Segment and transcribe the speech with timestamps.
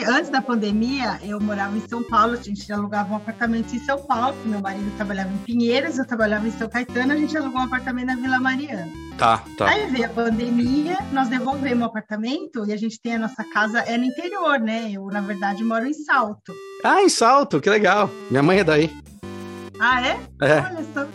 [0.00, 3.78] assim, antes da pandemia, eu morava em São Paulo, a gente alugava um apartamento em
[3.80, 7.60] São Paulo, meu marido trabalhava em Pinheiros, eu trabalhava em São Caetano, a gente alugou
[7.60, 8.88] um apartamento na Vila Mariana.
[9.18, 9.68] Tá, tá.
[9.68, 13.80] Aí veio a pandemia, nós devolvemos o apartamento e a gente tem a nossa casa,
[13.80, 14.90] é no interior, né?
[14.92, 16.52] Eu, na verdade, moro em Salto.
[16.84, 18.10] Ah, em Salto, que legal.
[18.30, 18.90] Minha mãe é daí.
[19.78, 20.20] Ah, é?
[20.42, 20.60] É.
[20.60, 21.06] Olha só.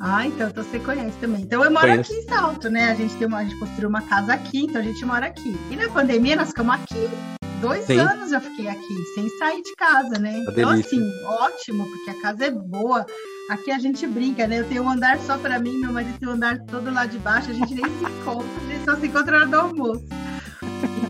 [0.00, 1.42] Ah, então, então você conhece também.
[1.42, 2.12] Então eu moro Conheço.
[2.12, 2.90] aqui em Salto, né?
[2.90, 5.58] A gente, tem uma, a gente construiu uma casa aqui, então a gente mora aqui.
[5.70, 7.37] E na pandemia nós ficamos aqui.
[7.60, 7.98] Dois Sim.
[7.98, 10.30] anos eu fiquei aqui, sem sair de casa, né?
[10.38, 10.98] Uma Então, delícia.
[10.98, 13.04] assim, ótimo, porque a casa é boa.
[13.50, 14.60] Aqui a gente brinca, né?
[14.60, 17.18] Eu tenho um andar só pra mim, meu marido tem um andar todo lá de
[17.18, 20.04] baixo, a gente nem se encontra, a gente só se encontra na hora do almoço.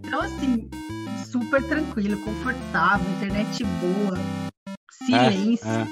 [0.03, 0.70] Então, assim,
[1.30, 4.17] super tranquilo, confortável, internet boa,
[5.05, 5.69] silêncio.
[5.69, 5.87] É.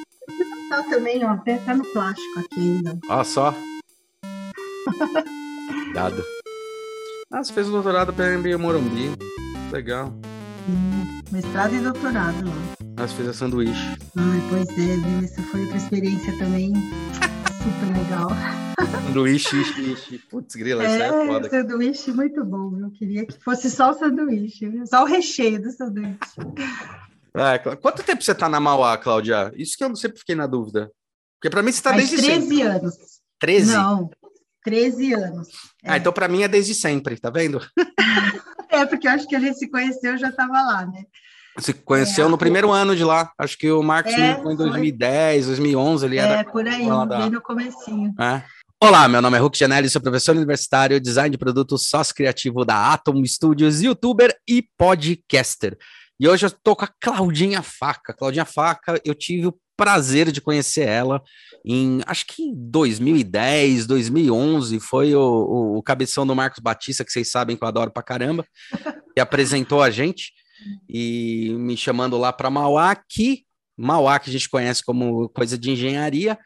[0.70, 2.98] Tá também, ó, até tá no plástico aqui ainda.
[3.08, 3.54] Ó só.
[5.92, 6.24] Dado.
[7.32, 9.10] Ah, você fez o doutorado pela MBA Morumbi.
[9.72, 10.12] Legal.
[11.30, 12.54] Mestrado e doutorado lá.
[12.98, 13.96] Ah, fez a sanduíche.
[14.16, 15.24] Ai, pois é, viu?
[15.24, 16.72] Essa foi outra experiência também
[17.62, 18.28] super legal.
[19.06, 20.18] Sanduíche.
[20.30, 21.48] Putz, grila, isso é É, foda.
[21.50, 24.86] sanduíche muito bom, eu queria que fosse só o sanduíche, viu?
[24.86, 26.16] Só o recheio do sanduíche.
[27.34, 29.52] É, Clá- quanto tempo você tá na Mauá, Cláudia?
[29.56, 30.90] Isso que eu sempre fiquei na dúvida.
[31.38, 32.62] Porque pra mim você tá desde 13 sempre.
[32.62, 32.94] anos.
[33.38, 33.72] 13?
[33.74, 34.10] Não,
[34.64, 35.48] 13 anos.
[35.84, 37.60] Ah, então pra mim é desde sempre, tá vendo?
[38.76, 41.04] É, porque eu acho que a gente se conheceu, eu já estava lá, né?
[41.56, 43.30] Você conheceu É, no primeiro ano de lá.
[43.38, 44.66] Acho que o Marcos É, me foi em foi.
[44.66, 48.14] 2010, 2011, ele era É, por aí, da- bem no comecinho.
[48.20, 48.42] É.
[48.82, 52.92] Olá, meu nome é Hulk Janelli, sou professor universitário, design de produtos, sócio criativo da
[52.92, 55.78] Atom Studios, youtuber e podcaster.
[56.20, 58.12] E hoje eu tô com a Claudinha Faca.
[58.12, 61.22] Claudinha Faca, eu tive o prazer de conhecer ela
[61.66, 67.10] em, acho que em 2010, 2011, foi o, o, o cabeção do Marcos Batista, que
[67.10, 68.46] vocês sabem que eu adoro pra caramba,
[69.12, 70.32] que apresentou a gente
[70.88, 73.44] e me chamando lá para Mauá, que
[73.76, 76.38] Mauá, que a gente conhece como coisa de engenharia,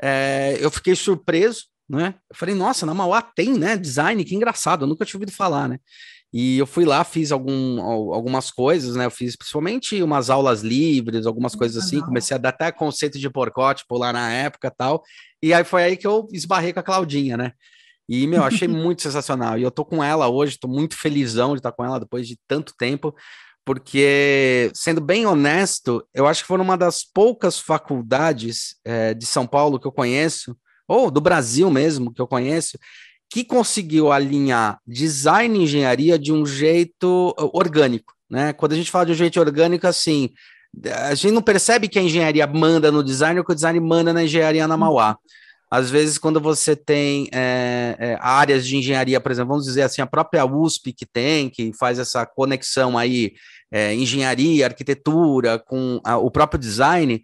[0.00, 2.14] é, eu fiquei surpreso, né?
[2.30, 3.76] Eu falei, nossa, na Mauá tem, né?
[3.76, 5.78] Design, que engraçado, eu nunca tinha ouvido falar, né?
[6.32, 9.06] E eu fui lá, fiz algum, al- algumas coisas, né?
[9.06, 13.30] Eu fiz principalmente umas aulas livres, algumas coisas assim, comecei a dar até conceito de
[13.30, 15.02] porcótipo lá na época tal.
[15.42, 17.52] E aí foi aí que eu esbarrei com a Claudinha, né?
[18.08, 19.58] E, meu, achei muito sensacional.
[19.58, 22.38] E eu tô com ela hoje, tô muito felizão de estar com ela depois de
[22.46, 23.14] tanto tempo,
[23.64, 29.46] porque, sendo bem honesto, eu acho que foi uma das poucas faculdades eh, de São
[29.46, 30.56] Paulo que eu conheço,
[30.88, 32.78] ou do Brasil mesmo, que eu conheço,
[33.30, 38.52] que conseguiu alinhar design e engenharia de um jeito uh, orgânico, né?
[38.52, 40.30] Quando a gente fala de um jeito orgânico, assim,
[41.06, 44.12] a gente não percebe que a engenharia manda no design ou que o design manda
[44.12, 45.16] na engenharia na Mauá.
[45.70, 50.00] Às vezes, quando você tem é, é, áreas de engenharia, por exemplo, vamos dizer assim,
[50.00, 53.34] a própria USP que tem, que faz essa conexão aí,
[53.70, 57.22] é, engenharia, arquitetura, com a- o próprio design,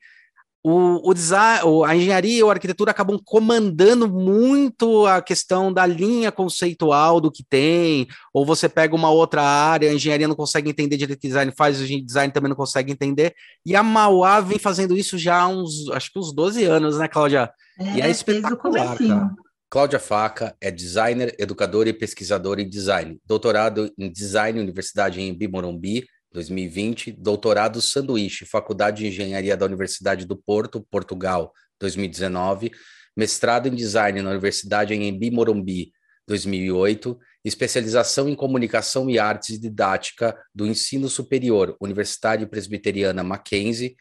[0.67, 6.33] o, o design, a engenharia ou a arquitetura acabam comandando muito a questão da linha
[6.33, 10.97] conceitual do que tem, ou você pega uma outra área, a engenharia não consegue entender
[10.97, 14.59] direito o que design faz, o design também não consegue entender, e a Mauá vem
[14.59, 17.53] fazendo isso já há uns, acho que uns 12 anos, né, Cláudia?
[17.79, 19.31] E é desde o espetacular, cara.
[19.69, 23.19] Cláudia Faca é designer, educadora e pesquisadora em design.
[23.27, 27.12] Doutorado em design, Universidade em Morumbi, 2020.
[27.12, 32.72] Doutorado sanduíche, Faculdade de Engenharia da Universidade do Porto, Portugal, 2019.
[33.17, 35.93] Mestrado em design na Universidade em Embi Morumbi,
[36.27, 37.17] 2008.
[37.44, 43.94] Especialização em comunicação e artes didática do ensino superior, Universidade Presbiteriana Mackenzie,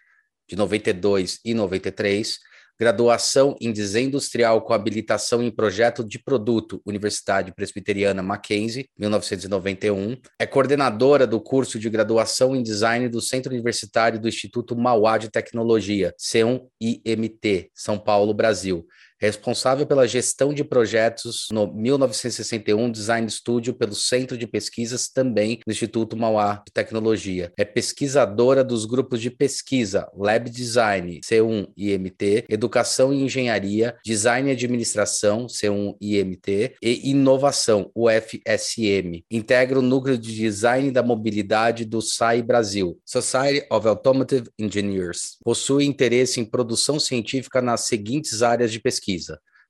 [0.49, 2.39] de 92 e 93
[2.83, 10.17] graduação em desenho industrial com habilitação em projeto de produto, Universidade Presbiteriana Mackenzie, 1991.
[10.37, 15.31] É coordenadora do curso de graduação em design do Centro Universitário do Instituto Mauá de
[15.31, 18.85] Tecnologia, C1IMT, São Paulo, Brasil.
[19.23, 25.71] Responsável pela gestão de projetos no 1961 Design Studio pelo Centro de Pesquisas também do
[25.71, 27.49] Instituto Mauá de Tecnologia.
[27.57, 35.47] É pesquisadora dos grupos de pesquisa Lab Design, C1IMT, Educação e Engenharia, Design e Administração,
[35.47, 39.23] C1IMT, e Inovação, UFSM.
[39.31, 45.37] Integra o núcleo de design da mobilidade do SAI Brasil, Society of Automotive Engineers.
[45.45, 49.12] Possui interesse em produção científica nas seguintes áreas de pesquisa: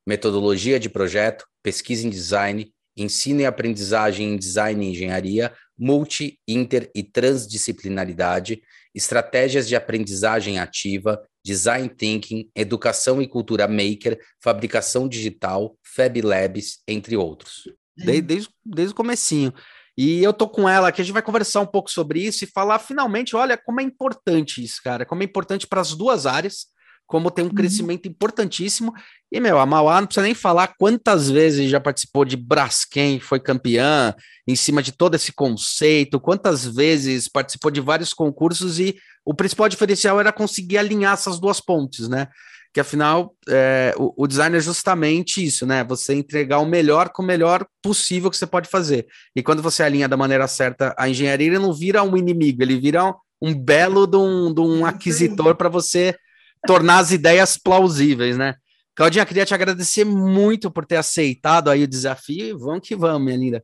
[0.06, 6.92] metodologia de projeto, pesquisa em design, ensino e aprendizagem em design e engenharia, multi, inter
[6.94, 8.62] e transdisciplinaridade,
[8.94, 17.18] estratégias de aprendizagem ativa, design thinking, educação e cultura maker, fabricação digital, Fab Labs, entre
[17.18, 17.64] outros.
[17.98, 19.54] Desde, desde, desde o comecinho.
[19.98, 22.48] E eu tô com ela aqui, a gente vai conversar um pouco sobre isso e
[22.48, 26.68] falar finalmente, olha, como é importante isso, cara, como é importante para as duas áreas,
[27.08, 27.54] como tem um uhum.
[27.54, 28.94] crescimento importantíssimo.
[29.32, 33.40] E, meu, a Mauá não precisa nem falar quantas vezes já participou de Braskem, foi
[33.40, 34.14] campeã,
[34.48, 38.96] em cima de todo esse conceito, quantas vezes participou de vários concursos e
[39.26, 42.28] o principal diferencial era conseguir alinhar essas duas pontes, né?
[42.74, 45.84] que afinal é, o, o, design é justamente isso, né?
[45.84, 49.06] Você entregar o melhor com o melhor possível que você pode fazer.
[49.36, 52.80] E quando você alinha da maneira certa a engenharia, ele não vira um inimigo, ele
[52.80, 56.16] vira um, um belo de um, de um aquisitor para você
[56.66, 58.56] tornar as ideias plausíveis, né?
[58.96, 62.60] Claudinha, queria te agradecer muito por ter aceitado aí o desafio.
[62.60, 63.64] Vamos que vamos, minha linda.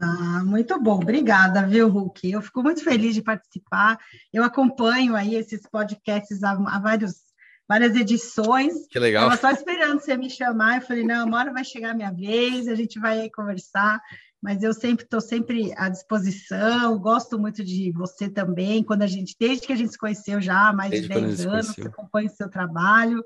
[0.00, 2.30] Ah, muito bom, obrigada, viu, Hulk?
[2.30, 3.98] Eu fico muito feliz de participar.
[4.32, 7.24] Eu acompanho aí esses podcasts há, há vários
[7.68, 8.86] várias edições.
[8.90, 9.32] Que legal.
[9.32, 10.76] Estava só esperando você me chamar.
[10.76, 14.00] Eu falei, não, uma hora vai chegar a minha vez, a gente vai conversar.
[14.44, 19.34] Mas eu sempre estou sempre à disposição, gosto muito de você também, quando a gente,
[19.40, 22.28] desde que a gente se conheceu já há mais desde de 10 anos, você acompanha
[22.28, 23.24] o seu trabalho.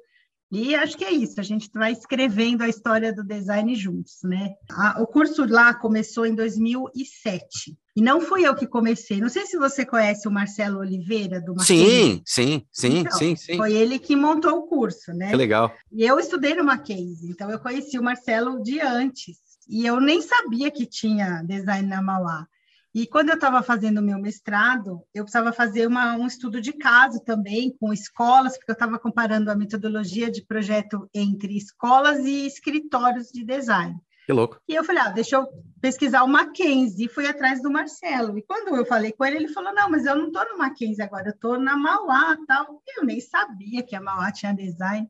[0.48, 4.54] E acho que é isso, a gente vai escrevendo a história do design juntos, né?
[4.70, 7.76] A, o curso lá começou em 2007.
[7.96, 9.20] E não fui eu que comecei.
[9.20, 11.84] Não sei se você conhece o Marcelo Oliveira, do Mackenzie.
[11.84, 13.56] Sim, sim, sim, então, sim, sim.
[13.56, 15.30] Foi ele que montou o curso, né?
[15.30, 15.74] Que legal.
[15.90, 19.47] E eu estudei no Mackenzie, então eu conheci o Marcelo de antes.
[19.68, 22.46] E eu nem sabia que tinha design na Mauá.
[22.94, 26.72] E quando eu estava fazendo o meu mestrado, eu precisava fazer uma, um estudo de
[26.72, 32.46] caso também com escolas, porque eu estava comparando a metodologia de projeto entre escolas e
[32.46, 33.94] escritórios de design.
[34.24, 34.58] Que louco.
[34.66, 35.46] E eu falei, ah, deixa eu
[35.80, 38.38] pesquisar o Mackenzie, e fui atrás do Marcelo.
[38.38, 41.02] E quando eu falei com ele, ele falou, não, mas eu não estou no Mackenzie
[41.02, 42.82] agora, eu estou na Mauá tal.
[42.96, 45.06] Eu nem sabia que a Mauá tinha design.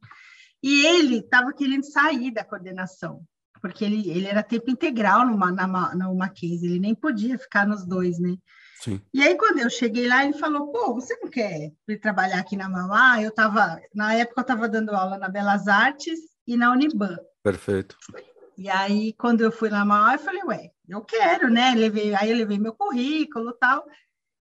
[0.63, 3.25] E ele estava querendo sair da coordenação
[3.61, 7.87] porque ele, ele era tempo integral no, na, no Mackenzie, ele nem podia ficar nos
[7.87, 8.37] dois, né?
[8.81, 9.01] Sim.
[9.13, 12.57] E aí, quando eu cheguei lá, ele falou, pô, você não quer ir trabalhar aqui
[12.57, 13.21] na Mauá?
[13.21, 17.19] Eu estava, na época, eu estava dando aula na Belas Artes e na Uniban.
[17.43, 17.97] Perfeito.
[18.57, 21.75] E aí, quando eu fui na Mauá, eu falei, ué, eu quero, né?
[21.75, 23.85] Levei, aí eu levei meu currículo e tal.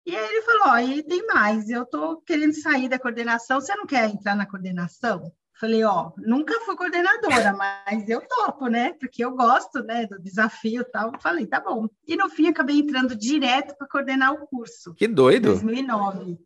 [0.05, 3.75] E aí ele falou, ó, e tem mais, eu estou querendo sair da coordenação, você
[3.75, 5.31] não quer entrar na coordenação?
[5.59, 8.93] Falei, ó, nunca fui coordenadora, mas eu topo, né?
[8.99, 11.13] Porque eu gosto, né, do desafio e tal.
[11.21, 11.87] Falei, tá bom.
[12.05, 14.93] E no fim acabei entrando direto para coordenar o curso.
[14.95, 15.49] Que doido.
[15.51, 16.37] 2009.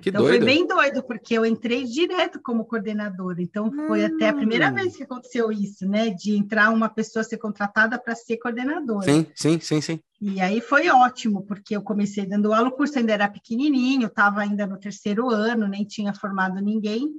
[0.00, 0.38] Que então doido.
[0.38, 3.42] foi bem doido, porque eu entrei direto como coordenadora.
[3.42, 4.06] Então foi hum.
[4.06, 6.08] até a primeira vez que aconteceu isso, né?
[6.08, 9.04] De entrar uma pessoa ser contratada para ser coordenadora.
[9.04, 10.00] Sim, sim, sim, sim.
[10.20, 14.40] E aí foi ótimo, porque eu comecei dando aula, o curso ainda era pequenininho, estava
[14.40, 17.10] ainda no terceiro ano, nem tinha formado ninguém.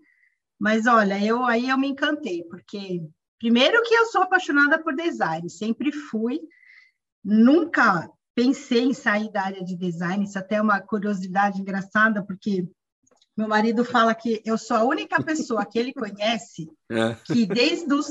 [0.59, 3.01] Mas olha, eu aí eu me encantei, porque
[3.39, 6.39] primeiro que eu sou apaixonada por design, sempre fui,
[7.23, 12.67] nunca pensei em sair da área de design, isso até é uma curiosidade engraçada, porque
[13.37, 17.15] meu marido fala que eu sou a única pessoa que ele conhece é.
[17.25, 18.07] que desde os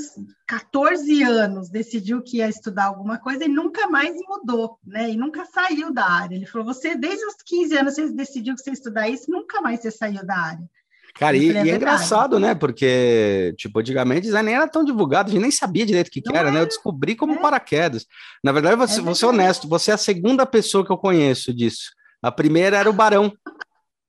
[0.47, 5.09] 14 anos decidiu que ia estudar alguma coisa e nunca mais mudou, né?
[5.09, 6.35] E nunca saiu da área.
[6.35, 9.61] Ele falou: "Você desde os 15 anos você decidiu que você ia estudar isso, nunca
[9.61, 10.69] mais você saiu da área".
[11.17, 12.53] Cara, e, é, e é engraçado, né?
[12.53, 16.21] Porque, tipo, antigamente design nem era tão divulgado, a gente nem sabia direito o que,
[16.21, 16.51] que era, é.
[16.51, 16.61] né?
[16.61, 17.37] Eu descobri como é.
[17.37, 18.05] paraquedas.
[18.43, 21.53] Na verdade, você, é vou ser honesto, você é a segunda pessoa que eu conheço
[21.53, 21.91] disso.
[22.21, 23.31] A primeira era o Barão,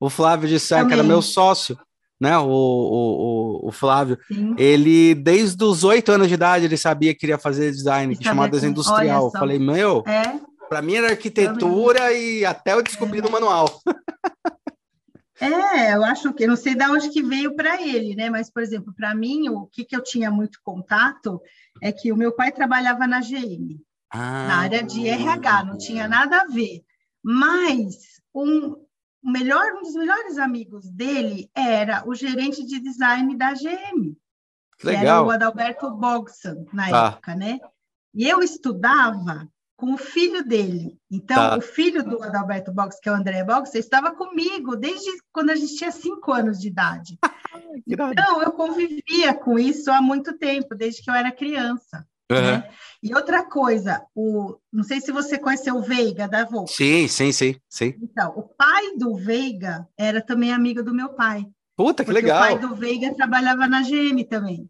[0.00, 1.78] o Flávio de Sá, que era meu sócio,
[2.20, 2.36] né?
[2.38, 4.18] O, o, o, Flávio.
[4.26, 4.56] Sim.
[4.58, 8.48] Ele, desde os oito anos de idade, ele sabia que queria fazer design, que chamava
[8.48, 9.30] desenho industrial.
[9.30, 10.40] Falei, meu, é.
[10.68, 13.80] para mim era arquitetura e até eu descobri no manual.
[15.38, 18.30] É, eu acho que não sei de onde que veio para ele, né?
[18.30, 21.40] Mas, por exemplo, para mim, o que, que eu tinha muito contato
[21.82, 23.78] é que o meu pai trabalhava na GM,
[24.10, 26.82] ah, na área de RH, não tinha nada a ver.
[27.22, 28.76] Mas um,
[29.22, 34.16] melhor, um dos melhores amigos dele era o gerente de design da GM,
[34.78, 35.04] que Legal.
[35.04, 37.08] era o Adalberto Bogsan, na tá.
[37.08, 37.60] época, né?
[38.14, 40.98] E eu estudava com o filho dele.
[41.10, 41.56] Então, tá.
[41.56, 45.54] o filho do Adalberto Box, que é o André Box, estava comigo desde quando a
[45.54, 47.18] gente tinha cinco anos de idade.
[47.86, 52.06] então, eu convivia com isso há muito tempo, desde que eu era criança.
[52.30, 52.40] Uhum.
[52.40, 52.70] Né?
[53.02, 56.74] E outra coisa, o, não sei se você conheceu o Veiga da Volks.
[56.74, 57.94] Sim, sim, sim, sim.
[58.02, 61.46] Então, o pai do Veiga era também amigo do meu pai.
[61.76, 62.38] Puta, que legal.
[62.38, 64.68] O pai do Veiga trabalhava na GM também.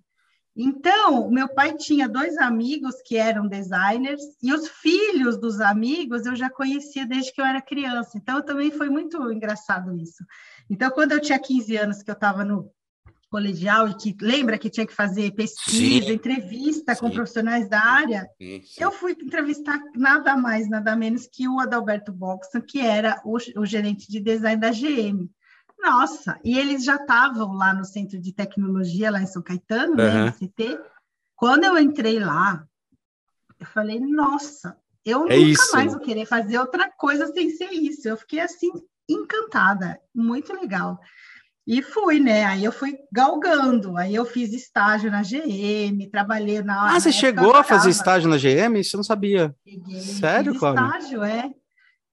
[0.57, 6.35] Então, meu pai tinha dois amigos que eram designers e os filhos dos amigos eu
[6.35, 8.17] já conhecia desde que eu era criança.
[8.17, 10.25] Então, também foi muito engraçado isso.
[10.71, 12.73] Então, quando eu tinha 15 anos, que eu estava no,
[13.29, 17.01] colegial e que lembra que tinha que fazer pesquisa, sim, entrevista sim.
[17.01, 22.13] com profissionais da área, sim, eu fui entrevistar nada mais, nada menos que o Adalberto
[22.13, 25.29] Boxon, que era o, o gerente de design da GM.
[25.78, 29.97] Nossa, e eles já estavam lá no Centro de Tecnologia, lá em São Caetano, uhum.
[29.97, 30.78] né, CT.
[31.35, 32.66] Quando eu entrei lá,
[33.61, 35.73] eu falei, nossa, eu é nunca isso.
[35.73, 38.09] mais vou querer fazer outra coisa sem ser isso.
[38.09, 38.71] Eu fiquei assim,
[39.09, 40.99] encantada, muito legal.
[41.66, 42.45] E fui, né?
[42.45, 43.97] Aí eu fui galgando.
[43.97, 46.95] Aí eu fiz estágio na GM, trabalhei na.
[46.95, 48.78] Ah, você chegou a fazer estágio na GM?
[48.78, 49.54] Isso eu não sabia.
[49.64, 51.50] Peguei, Sério, fiz estágio, é.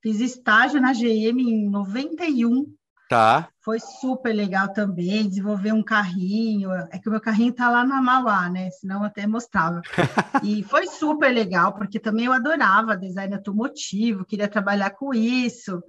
[0.01, 2.65] Fiz estágio na GM em 91.
[3.13, 3.47] Tá.
[3.61, 6.71] Foi super legal também, desenvolver um carrinho.
[6.91, 8.71] É que o meu carrinho tá lá na Mauá, né?
[8.71, 9.81] Senão eu até mostrava.
[10.43, 15.79] e foi super legal, porque também eu adorava design automotivo, queria trabalhar com isso.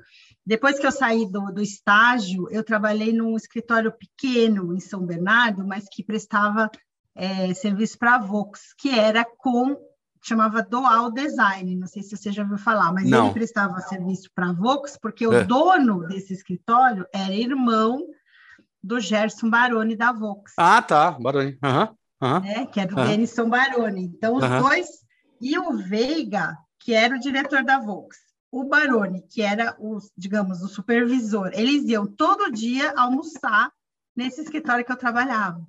[0.44, 5.66] Depois que eu saí do, do estágio, eu trabalhei num escritório pequeno em São Bernardo,
[5.66, 6.70] mas que prestava
[7.16, 9.78] é, serviço para a Vox, que era com
[10.26, 13.26] chamava Dual Design, não sei se você já ouviu falar, mas não.
[13.26, 15.28] ele prestava serviço para a Vox, porque é.
[15.28, 18.06] o dono desse escritório era irmão
[18.82, 20.52] do Gerson Baroni da Vox.
[20.58, 21.58] Ah, tá, Baroni.
[21.62, 22.28] Uhum.
[22.28, 22.40] Uhum.
[22.40, 22.66] Né?
[22.66, 23.06] Que é do uhum.
[23.06, 24.04] Denison Baroni.
[24.04, 24.88] Então, os dois,
[25.40, 30.62] e o Veiga, que era o diretor da Vox o Baroni, que era o, digamos,
[30.62, 33.72] o supervisor, eles iam todo dia almoçar
[34.14, 35.60] nesse escritório que eu trabalhava.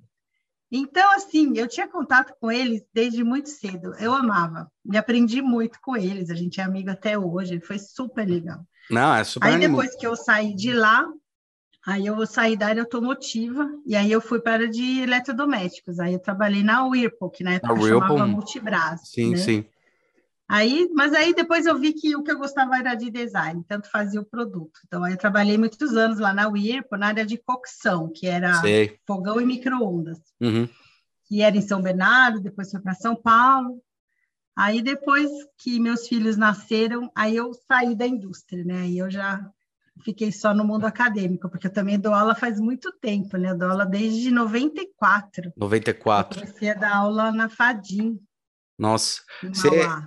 [0.70, 3.94] Então, assim, eu tinha contato com eles desde muito cedo.
[4.00, 4.70] Eu amava.
[4.84, 6.28] Me aprendi muito com eles.
[6.28, 7.60] A gente é amigo até hoje.
[7.60, 8.60] Foi super legal.
[8.90, 11.06] Não, é super Aí, depois que eu saí de lá,
[11.86, 16.00] aí eu saí da área automotiva e aí eu fui para a área de eletrodomésticos.
[16.00, 18.28] Aí eu trabalhei na Whirlpool, que na época a chamava Whirlpool...
[18.28, 19.00] Multibras.
[19.04, 19.36] Sim, né?
[19.36, 19.64] sim.
[20.48, 23.90] Aí, mas aí depois eu vi que o que eu gostava era de design, tanto
[23.90, 24.80] fazia o produto.
[24.86, 28.54] Então aí eu trabalhei muitos anos lá na Whirlpool, na área de cocção, que era
[28.60, 28.96] Sei.
[29.04, 30.18] fogão e micro-ondas.
[30.40, 30.68] Uhum.
[31.24, 33.82] Que era em São Bernardo, depois foi para São Paulo.
[34.54, 38.82] Aí depois que meus filhos nasceram, aí eu saí da indústria, né?
[38.82, 39.50] Aí eu já
[40.02, 43.50] fiquei só no mundo acadêmico, porque eu também dou aula faz muito tempo, né?
[43.50, 45.52] Eu dou aula desde 94.
[45.56, 46.38] 94.
[46.38, 48.18] Eu comecei a dar aula na Fadim,
[48.78, 49.22] nossa,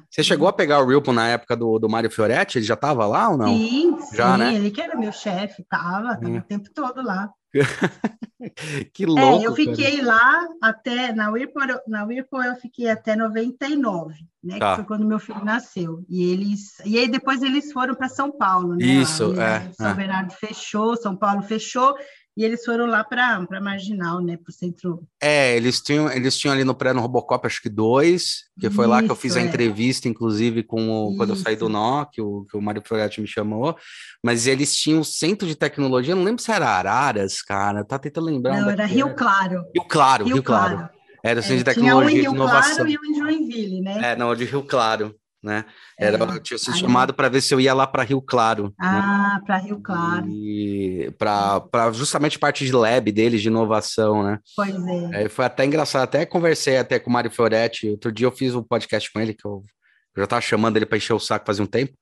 [0.10, 2.60] você chegou a pegar o Wilpon na época do, do Mário Fioretti?
[2.60, 3.48] Ele já estava lá ou não?
[3.48, 4.54] Sim, já, sim, né?
[4.54, 6.40] ele que era meu chefe, estava, estava é.
[6.40, 7.32] o tempo todo lá.
[8.94, 9.44] que louco.
[9.44, 10.08] É, eu fiquei cara.
[10.08, 14.60] lá até, na Whirlpool, na Whirlpool eu fiquei até 99, né?
[14.60, 14.72] Tá.
[14.72, 16.06] Que foi quando meu filho nasceu.
[16.08, 18.86] E eles, e aí depois eles foram para São Paulo, né?
[18.86, 19.72] Isso, é.
[19.74, 19.94] São é.
[19.96, 21.96] Bernardo fechou, São Paulo fechou,
[22.38, 24.38] e eles foram lá para Marginal, né?
[24.38, 25.08] Para o centro.
[25.22, 28.76] É, eles tinham, eles tinham ali no pré no Robocop, acho que dois, que Isso,
[28.76, 29.44] foi lá que eu fiz a é.
[29.44, 33.20] entrevista, inclusive, com o, quando eu saí do Nó, que o, que o Mário Floretti
[33.20, 33.76] me chamou.
[34.24, 38.28] Mas eles tinham o centro de tecnologia, não lembro se era Araras, cara, tá tentando
[38.28, 38.62] lembrar.
[38.62, 39.64] Não, era Rio Claro.
[39.76, 40.78] Rio Claro, Rio, Rio claro.
[40.78, 40.90] claro.
[41.22, 42.76] Era o centro é, de tecnologia tinha um em Rio inovação.
[42.76, 44.12] Claro e um em Joinville, né?
[44.12, 45.66] É, não, de Rio Claro né?
[45.98, 48.66] Era, é, eu tinha sido chamado para ver se eu ia lá para Rio Claro.
[48.66, 48.72] Né?
[48.80, 49.46] Ah, né?
[49.46, 50.28] para Rio Claro.
[50.28, 54.40] E para justamente parte de lab deles, de inovação, né?
[54.56, 55.24] Pois é.
[55.24, 55.30] é.
[55.30, 58.64] Foi até engraçado, até conversei até com o Mário Fioretti, outro dia eu fiz um
[58.64, 59.64] podcast com ele, que eu,
[60.16, 61.94] eu já estava chamando ele para encher o saco fazia um tempo,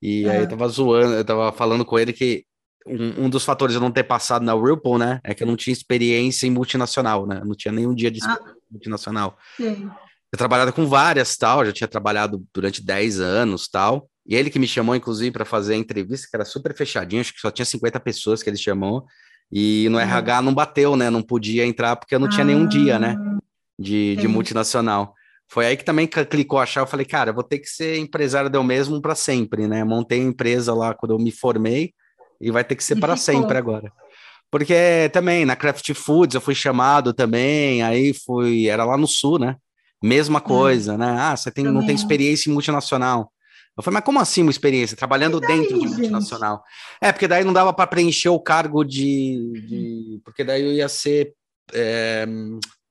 [0.00, 0.30] e é.
[0.30, 2.44] aí eu tava zoando, eu tava falando com ele que
[2.86, 5.46] um, um, dos fatores de eu não ter passado na Whirlpool, né, é que eu
[5.46, 7.42] não tinha experiência em multinacional, né?
[7.44, 8.38] Não tinha nenhum dia de ah.
[8.70, 9.36] multinacional.
[9.56, 14.08] Sim eu trabalhado com várias tal, já tinha trabalhado durante 10 anos tal.
[14.26, 17.32] E ele que me chamou, inclusive, para fazer a entrevista, que era super fechadinho, acho
[17.32, 19.06] que só tinha 50 pessoas que ele chamou.
[19.50, 20.02] E no uhum.
[20.02, 21.08] RH não bateu, né?
[21.08, 23.16] Não podia entrar porque eu não tinha nenhum dia, né?
[23.18, 23.38] Ah,
[23.78, 25.14] de, de multinacional.
[25.50, 26.82] Foi aí que também clicou achar.
[26.82, 29.82] Eu falei, cara, eu vou ter que ser empresário eu mesmo para sempre, né?
[29.82, 31.94] Montei a empresa lá quando eu me formei
[32.38, 33.90] e vai ter que ser para sempre agora.
[34.50, 39.38] Porque também na Craft Foods eu fui chamado também, aí fui, era lá no sul,
[39.38, 39.56] né?
[40.02, 40.42] Mesma hum.
[40.42, 41.16] coisa, né?
[41.18, 43.32] Ah, você tem, não tem experiência em multinacional.
[43.76, 44.96] Eu falei, mas como assim uma experiência?
[44.96, 46.56] Trabalhando daí, dentro de multinacional.
[46.56, 47.08] Gente?
[47.08, 50.88] É, porque daí não dava para preencher o cargo de, de, Porque daí eu ia
[50.88, 51.32] ser
[51.72, 52.26] é,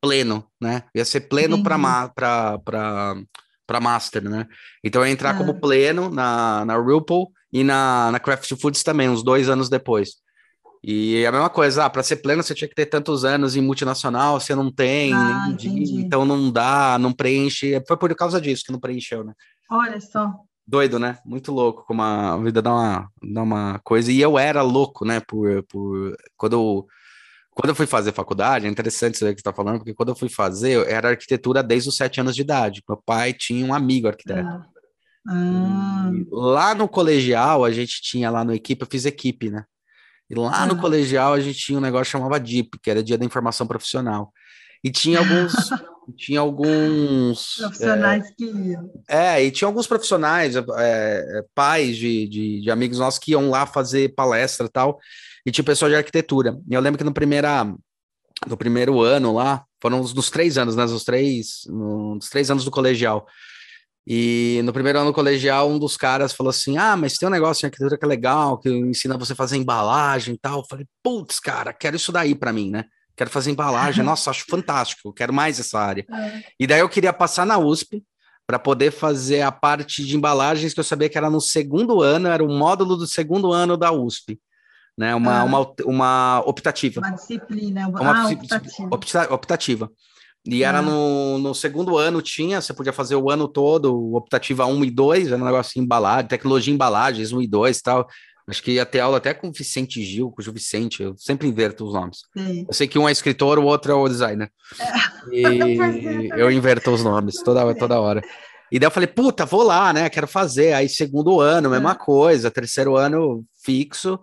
[0.01, 0.83] pleno, né?
[0.95, 3.21] ia ser pleno para
[3.81, 4.47] Master, né?
[4.81, 5.37] Então eu ia entrar ah.
[5.37, 10.11] como pleno na, na Whirlpool e na, na Craft Foods também, uns dois anos depois.
[10.83, 13.55] E é a mesma coisa, ah, para ser pleno você tinha que ter tantos anos
[13.55, 17.81] em multinacional, você não tem, ah, então não dá, não preenche.
[17.87, 19.33] Foi por causa disso que não preencheu, né?
[19.69, 20.33] Olha só.
[20.65, 21.17] Doido, né?
[21.25, 24.11] Muito louco, como a vida dá uma, dá uma coisa.
[24.11, 25.21] E eu era louco, né?
[25.21, 26.87] Por, por quando eu,
[27.51, 30.09] quando eu fui fazer faculdade, é interessante isso aí que você está falando, porque quando
[30.09, 32.83] eu fui fazer, eu era arquitetura desde os sete anos de idade.
[32.87, 34.47] Meu pai tinha um amigo arquiteto.
[34.47, 34.65] Ah.
[35.29, 36.11] Ah.
[36.31, 39.65] Lá no colegial, a gente tinha lá no equipe, eu fiz equipe, né?
[40.29, 43.17] E lá no colegial a gente tinha um negócio que chamava DIP, que era Dia
[43.17, 44.33] da Informação Profissional.
[44.83, 45.53] E tinha alguns.
[46.17, 47.55] tinha alguns.
[47.57, 48.91] Profissionais é, que iam.
[49.07, 53.65] É, e tinha alguns profissionais, é, pais de, de, de, amigos nossos que iam lá
[53.65, 54.99] fazer palestra e tal.
[55.45, 56.57] E tinha pessoal de arquitetura.
[56.69, 57.65] E eu lembro que no, primeira,
[58.45, 60.85] no primeiro ano lá, foram os, nos três anos, né?
[60.85, 63.25] Nos três, nos três anos do colegial.
[64.09, 67.65] E no primeiro ano colegial, um dos caras falou assim: Ah, mas tem um negócio
[67.65, 70.59] em arquitetura que é legal, que ensina você a fazer embalagem e tal.
[70.59, 72.85] Eu falei, putz, cara, quero isso daí para mim, né?
[73.17, 76.05] Quero fazer embalagem, nossa, acho fantástico, quero mais essa área.
[76.09, 76.43] É.
[76.57, 78.01] E daí eu queria passar na USP
[78.45, 82.29] para poder fazer a parte de embalagens que eu sabia que era no segundo ano,
[82.29, 84.39] era o módulo do segundo ano da USP.
[84.97, 85.43] Né, uma, ah.
[85.43, 87.01] uma, uma optativa.
[87.01, 89.33] Uma disciplina, uma ah, optativa.
[89.33, 89.91] optativa.
[90.49, 94.85] E era no, no segundo ano, tinha, você podia fazer o ano todo, optativa 1
[94.85, 98.07] e 2, era um negócio de embalagem, tecnologia embalagens 1 e 2 e tal.
[98.49, 101.49] Acho que ia ter aula até com o Vicente Gil, com o Vicente, eu sempre
[101.49, 102.19] inverto os nomes.
[102.37, 102.65] Sim.
[102.65, 104.49] Eu sei que um é escritor, o outro é o designer.
[104.79, 105.35] É.
[105.35, 108.21] E eu inverto os nomes toda, toda hora.
[108.71, 110.09] E daí eu falei, puta, vou lá, né?
[110.09, 110.73] Quero fazer.
[110.73, 111.95] Aí, segundo ano, mesma é.
[111.95, 112.49] coisa.
[112.49, 114.17] Terceiro ano, fixo.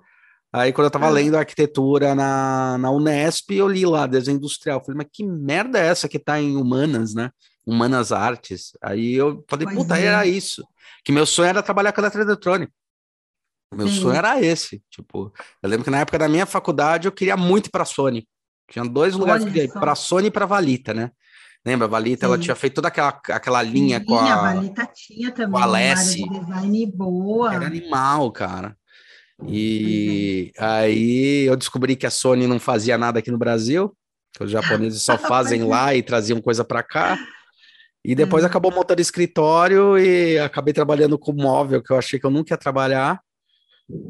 [0.54, 1.10] Aí, quando eu tava é.
[1.10, 4.80] lendo arquitetura na, na Unesp, eu li lá, desenho industrial.
[4.80, 7.32] Falei, mas que merda é essa que tá em humanas, né?
[7.66, 8.70] Humanas artes.
[8.80, 10.04] Aí eu falei, pois puta, é.
[10.04, 10.64] era isso.
[11.04, 12.72] Que meu sonho era trabalhar com eletroeletrônica.
[13.74, 14.00] Meu Sim.
[14.00, 14.80] sonho era esse.
[14.88, 18.24] Tipo, eu lembro que na época da minha faculdade eu queria muito ir pra Sony.
[18.70, 21.10] Tinha dois lugares que eu queria ir, pra Sony e pra Valita, né?
[21.66, 22.32] Lembra, a Valita, Sim.
[22.32, 24.32] ela tinha feito toda aquela, aquela linha Sim, com a.
[24.32, 25.50] A Valita tinha também.
[25.50, 26.22] Com a Alessi.
[26.22, 27.54] De design boa.
[27.54, 28.76] Era animal, cara.
[29.46, 30.64] E é.
[30.64, 33.94] aí eu descobri que a Sony não fazia nada aqui no Brasil,
[34.32, 35.64] que os japoneses só fazem é.
[35.64, 37.18] lá e traziam coisa para cá.
[38.04, 38.46] E depois hum.
[38.46, 42.58] acabou montando escritório e acabei trabalhando com móvel, que eu achei que eu nunca ia
[42.58, 43.20] trabalhar.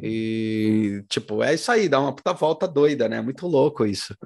[0.03, 3.21] E, tipo, é isso aí, dá uma puta volta doida, né?
[3.21, 4.17] Muito louco isso.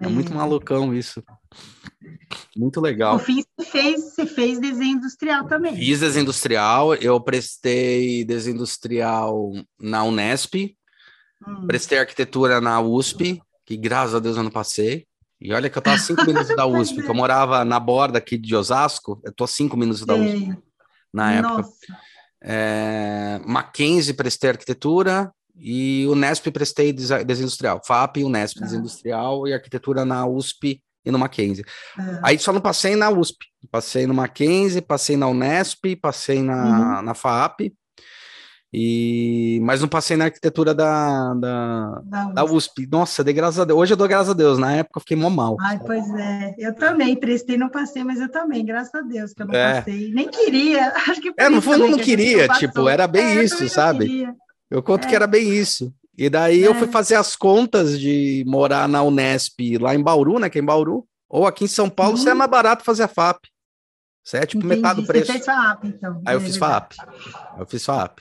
[0.00, 0.08] É, é.
[0.08, 1.22] muito malucão isso.
[2.56, 3.14] Muito legal.
[3.14, 5.76] No fim, você fez, você fez desenho industrial também.
[5.76, 10.76] Fiz desenho industrial, eu prestei desenho industrial na Unesp,
[11.46, 11.66] hum.
[11.66, 15.06] prestei arquitetura na USP, que graças a Deus eu não passei.
[15.40, 18.18] E olha que eu tô a cinco minutos da USP, que eu morava na borda
[18.18, 20.56] aqui de Osasco, eu tô a cinco minutos da USP
[21.12, 21.54] na época.
[21.54, 22.08] Nossa.
[22.40, 27.80] É, Mackenzie prestei arquitetura e Unesp prestei desenho industrial.
[27.84, 28.64] FAP, Unesp, ah.
[28.64, 31.64] desenho industrial e arquitetura na USP e no Mackenzie.
[31.98, 32.20] Ah.
[32.24, 37.02] Aí só não passei na USP, passei no Mackenzie, passei na Unesp, passei na, uhum.
[37.02, 37.72] na FAP.
[38.70, 42.34] E, mas não passei na arquitetura da, da, da, USP.
[42.34, 42.88] da USP.
[42.90, 43.78] Nossa, dei graças a Deus.
[43.78, 45.56] Hoje eu dou graças a Deus, na época eu fiquei mó mal.
[45.60, 46.54] Ai, pois é.
[46.58, 49.76] Eu também prestei, não passei, mas eu também, graças a Deus que eu não é.
[49.76, 50.12] passei.
[50.12, 50.92] Nem queria.
[51.08, 54.28] Acho que é, não foi, não queria, tipo, era bem é, isso, sabe?
[54.70, 55.08] Eu conto é.
[55.08, 55.90] que era bem isso.
[56.18, 56.90] E daí eu fui é.
[56.90, 60.50] fazer as contas de morar na Unesp lá em Bauru, né?
[60.50, 62.16] Que é em Bauru, ou aqui em São Paulo, uhum.
[62.16, 63.44] você é mais barato fazer a FAP.
[64.24, 64.82] Você é tipo Entendi.
[64.82, 65.26] metade do preço.
[65.26, 66.20] Você fez FAP, então.
[66.26, 66.94] Aí eu fiz FAP.
[67.56, 68.18] Eu fiz FAP.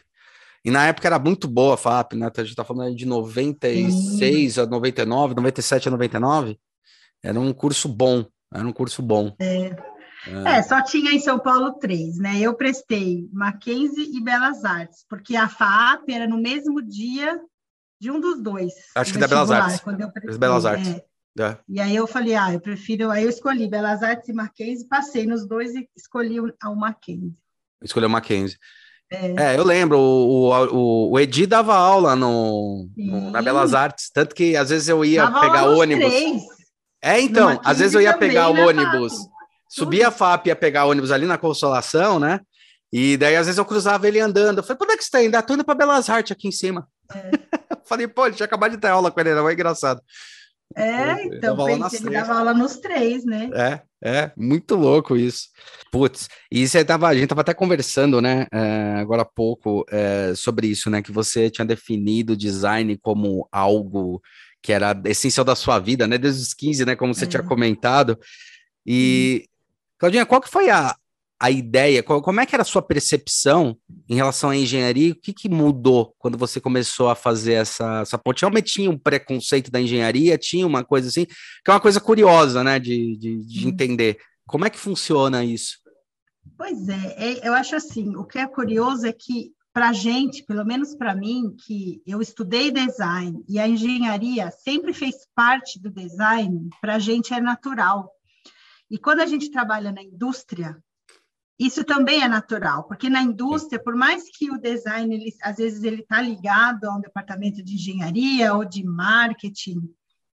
[0.64, 2.30] E na época era muito boa a FAP, né?
[2.36, 4.62] A gente tá falando de 96 Sim.
[4.62, 6.60] a 99, 97 a 99.
[7.24, 9.36] Era um curso bom, era um curso bom.
[9.40, 9.76] É.
[10.28, 10.58] É.
[10.58, 10.62] é.
[10.62, 12.40] só tinha em São Paulo três, né?
[12.40, 17.40] Eu prestei Mackenzie e Belas Artes, porque a FAP era no mesmo dia
[18.00, 18.74] de um dos dois.
[18.96, 19.82] Acho que da Belas Artes.
[20.38, 20.90] Belas Artes.
[20.90, 21.08] É.
[21.40, 21.58] É.
[21.70, 23.12] E aí eu falei, ah, eu prefiro.
[23.12, 27.36] Aí eu escolhi Belas Artes e Mackenzie, passei nos dois e escolhi o, o Mackenzie.
[27.84, 28.58] Escolheu o Mackenzie.
[29.10, 29.54] É.
[29.54, 34.36] é, eu lembro, o, o, o Edi dava aula no, no, na Belas Artes, tanto
[34.36, 36.06] que às vezes eu ia dava pegar ônibus.
[36.06, 36.42] Três.
[37.02, 39.14] É, então, às vezes eu ia pegar o ônibus,
[39.70, 42.42] subia a FAP, ia pegar ônibus ali na Consolação, né?
[42.92, 44.58] E daí às vezes eu cruzava ele andando.
[44.58, 45.36] Eu falei, por onde é que você tá indo?
[45.36, 46.88] Ah, tô indo pra Belas Artes aqui em cima.
[47.14, 47.32] É.
[47.88, 50.02] falei, pô, ele tinha acabado de ter aula com ele, era engraçado.
[50.76, 53.50] É, então, pensei, ele dava aula nos três, né?
[53.54, 55.48] É, é, muito louco isso.
[55.92, 60.34] Putz, e você tava, a gente tava até conversando, né, é, agora há pouco, é,
[60.36, 64.22] sobre isso, né, que você tinha definido o design como algo
[64.62, 67.28] que era essencial da sua vida, né, desde os 15, né, como você é.
[67.28, 68.20] tinha comentado.
[68.86, 69.48] E, hum.
[70.00, 70.96] Claudinha, qual que foi a,
[71.40, 73.78] a ideia, qual, como é que era a sua percepção
[74.10, 75.12] em relação à engenharia?
[75.12, 78.42] O que, que mudou quando você começou a fazer essa, essa ponte?
[78.42, 82.64] Realmente tinha um preconceito da engenharia, tinha uma coisa assim, que é uma coisa curiosa,
[82.64, 83.70] né, de, de, de hum.
[83.70, 84.18] entender.
[84.48, 85.78] Como é que funciona isso?
[86.58, 90.44] Pois é, é, eu acho assim, o que é curioso é que para a gente,
[90.44, 95.92] pelo menos para mim, que eu estudei design e a engenharia sempre fez parte do
[95.92, 98.12] design, para a gente é natural.
[98.90, 100.82] E quando a gente trabalha na indústria,
[101.60, 105.84] isso também é natural, porque na indústria, por mais que o design, ele, às vezes,
[105.84, 109.82] ele está ligado a um departamento de engenharia ou de marketing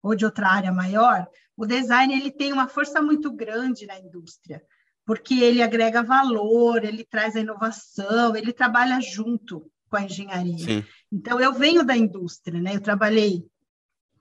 [0.02, 4.60] ou de outra área maior, o design ele tem uma força muito grande na indústria,
[5.06, 10.58] porque ele agrega valor, ele traz a inovação, ele trabalha junto com a engenharia.
[10.58, 10.84] Sim.
[11.12, 12.74] Então, eu venho da indústria, né?
[12.74, 13.44] Eu trabalhei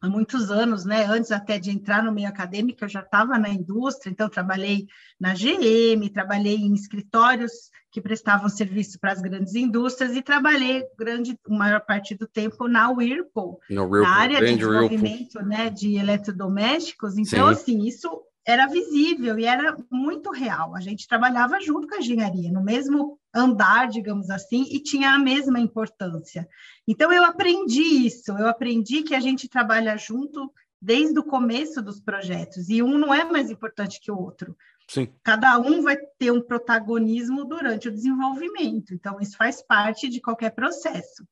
[0.02, 1.06] há muitos anos, né?
[1.06, 4.88] Antes até de entrar no meio acadêmico, eu já estava na indústria, então trabalhei
[5.20, 11.38] na GM, trabalhei em escritórios que prestavam serviço para as grandes indústrias e trabalhei grande,
[11.48, 17.18] maior parte do tempo na Whirlpool, Whirlpool na área de desenvolvimento, né, de eletrodomésticos.
[17.18, 17.54] Então, Sim.
[17.54, 18.10] assim, isso
[18.46, 20.76] era visível e era muito real.
[20.76, 25.20] A gente trabalhava junto com a engenharia, no mesmo andar, digamos assim, e tinha a
[25.20, 26.48] mesma importância.
[26.88, 30.52] Então, eu aprendi isso, eu aprendi que a gente trabalha junto
[30.82, 34.58] desde o começo dos projetos, e um não é mais importante que o outro.
[34.88, 35.14] Sim.
[35.24, 40.50] Cada um vai ter um protagonismo durante o desenvolvimento, então isso faz parte de qualquer
[40.50, 41.24] processo.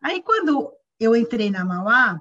[0.00, 2.20] Aí, quando eu entrei na Mauá,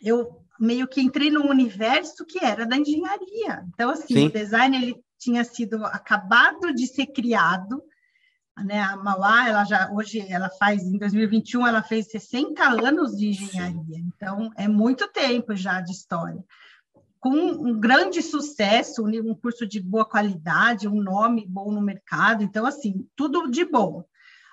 [0.00, 3.64] eu meio que entrei num universo que era da engenharia.
[3.68, 4.26] Então, assim, Sim.
[4.26, 7.82] o design ele tinha sido acabado de ser criado,
[8.64, 8.80] né?
[8.80, 13.98] A Mauá, ela já hoje ela faz em 2021 ela fez 60 anos de engenharia.
[13.98, 16.44] Então, é muito tempo já de história.
[17.20, 22.44] Com um grande sucesso, um curso de boa qualidade, um nome bom no mercado.
[22.44, 24.04] Então, assim, tudo de bom.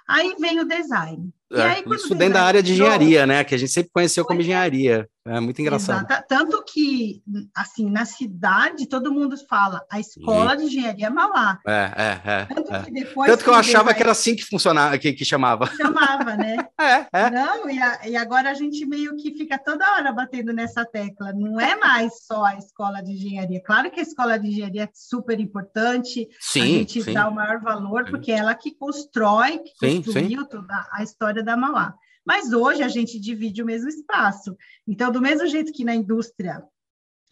[0.08, 1.32] Aí vem o design.
[1.52, 3.44] É, aí, isso dentro da área de engenharia, né?
[3.44, 4.44] Que a gente sempre conheceu como é.
[4.44, 5.08] engenharia.
[5.28, 6.06] É muito engraçado.
[6.06, 6.28] Exato.
[6.28, 7.24] Tanto que,
[7.56, 10.58] assim, na cidade, todo mundo fala a escola Sim.
[10.58, 11.60] de engenharia é Mauá.
[11.68, 12.46] É, é, é.
[12.46, 12.84] Tanto, é.
[12.84, 15.66] Que, depois Tanto que, eu achava que era assim que funcionava, que, que chamava.
[15.76, 16.58] Chamava, né?
[16.80, 17.32] é, é.
[17.32, 21.34] Não, e, a, e, agora a gente meio que fica toda hora batendo nessa tecla.
[21.34, 23.64] Não é mais só a escola de engenharia.
[23.66, 26.28] Claro que a escola de engenharia é super importante.
[26.40, 27.14] Sim, a gente sim.
[27.14, 31.35] dá o maior valor, porque é ela que constrói, que sim, construiu toda a história
[31.44, 31.96] da Mauá.
[32.26, 34.58] Mas hoje a gente divide o mesmo espaço.
[34.88, 36.64] Então, do mesmo jeito que na indústria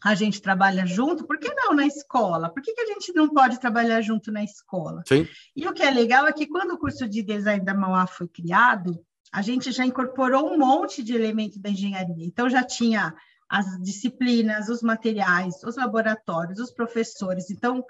[0.03, 2.49] a gente trabalha junto, por que não na escola?
[2.49, 5.01] Por que, que a gente não pode trabalhar junto na escola?
[5.07, 5.27] Sim.
[5.55, 8.27] E o que é legal é que quando o curso de design da Mauá foi
[8.27, 8.99] criado,
[9.31, 12.25] a gente já incorporou um monte de elementos da engenharia.
[12.25, 13.15] Então, já tinha
[13.49, 17.49] as disciplinas, os materiais, os laboratórios, os professores.
[17.49, 17.83] Então,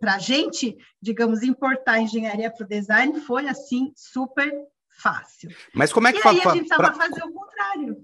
[0.00, 4.52] para a gente, digamos, importar a engenharia para o design foi assim super
[5.00, 5.50] fácil.
[5.74, 6.38] Mas como é que e faz?
[6.38, 6.92] Aí a gente pra...
[6.92, 7.96] fazer o contrário.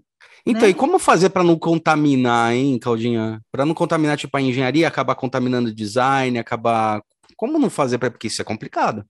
[0.46, 0.68] Então, né?
[0.68, 3.40] e como fazer para não contaminar, hein, Claudinha?
[3.50, 7.02] Para não contaminar, tipo, a engenharia, acabar contaminando o design, acabar.
[7.36, 8.10] Como não fazer para.
[8.10, 9.04] Porque isso é complicado.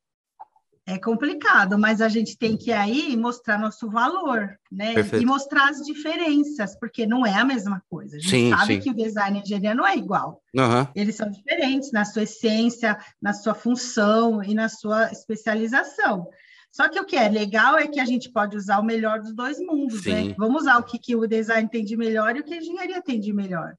[0.87, 4.93] É complicado, mas a gente tem que aí mostrar nosso valor, né?
[4.93, 5.23] Perfeito.
[5.23, 8.17] E mostrar as diferenças, porque não é a mesma coisa.
[8.17, 8.81] A gente sim, sabe sim.
[8.81, 10.43] que o design e a engenharia não é igual.
[10.55, 10.87] Uhum.
[10.95, 16.29] Eles são diferentes na sua essência, na sua função e na sua especialização.
[16.75, 19.33] Só que o que é legal é que a gente pode usar o melhor dos
[19.33, 20.23] dois mundos, né?
[20.23, 20.29] Sim.
[20.31, 20.35] né?
[20.37, 23.01] Vamos usar o que, que o design tem de melhor e o que a engenharia
[23.01, 23.77] tem de melhor.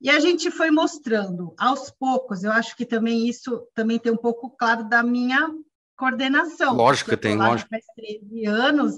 [0.00, 4.16] E a gente foi mostrando aos poucos, eu acho que também isso também tem um
[4.16, 5.54] pouco claro da minha
[5.96, 6.74] coordenação.
[6.74, 7.70] Lógico que tem, lógico.
[7.70, 8.96] Faz 13 anos,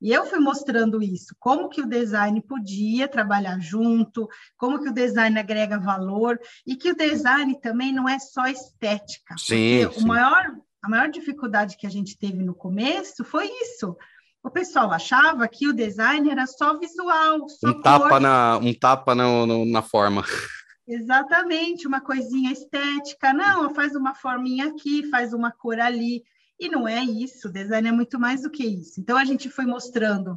[0.00, 4.94] e eu fui mostrando isso, como que o design podia trabalhar junto, como que o
[4.94, 9.34] design agrega valor, e que o design também não é só estética.
[9.36, 10.04] Sim, sim.
[10.04, 10.54] o maior
[10.84, 13.96] a maior dificuldade que a gente teve no começo foi isso.
[14.42, 19.14] O pessoal achava que o design era só visual, só um tapa na um tapa
[19.14, 20.22] na, na forma.
[20.86, 23.32] Exatamente, uma coisinha estética.
[23.32, 26.22] Não, faz uma forminha aqui, faz uma cor ali.
[26.60, 29.00] E não é isso, o design é muito mais do que isso.
[29.00, 30.36] Então, a gente foi mostrando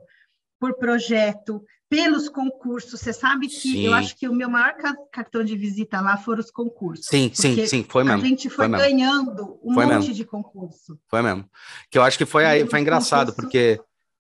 [0.57, 3.00] por projeto, pelos concursos.
[3.00, 3.86] Você sabe que sim.
[3.86, 4.76] eu acho que o meu maior
[5.12, 7.06] cartão de visita lá foram os concursos.
[7.06, 8.23] Sim, sim, sim, foi mesmo.
[8.23, 10.13] A gente foi, foi ganhando um foi monte mesmo.
[10.13, 11.00] de concurso.
[11.10, 11.45] Foi mesmo.
[11.89, 13.41] Que eu acho que foi, aí, foi engraçado, concurso...
[13.41, 13.80] porque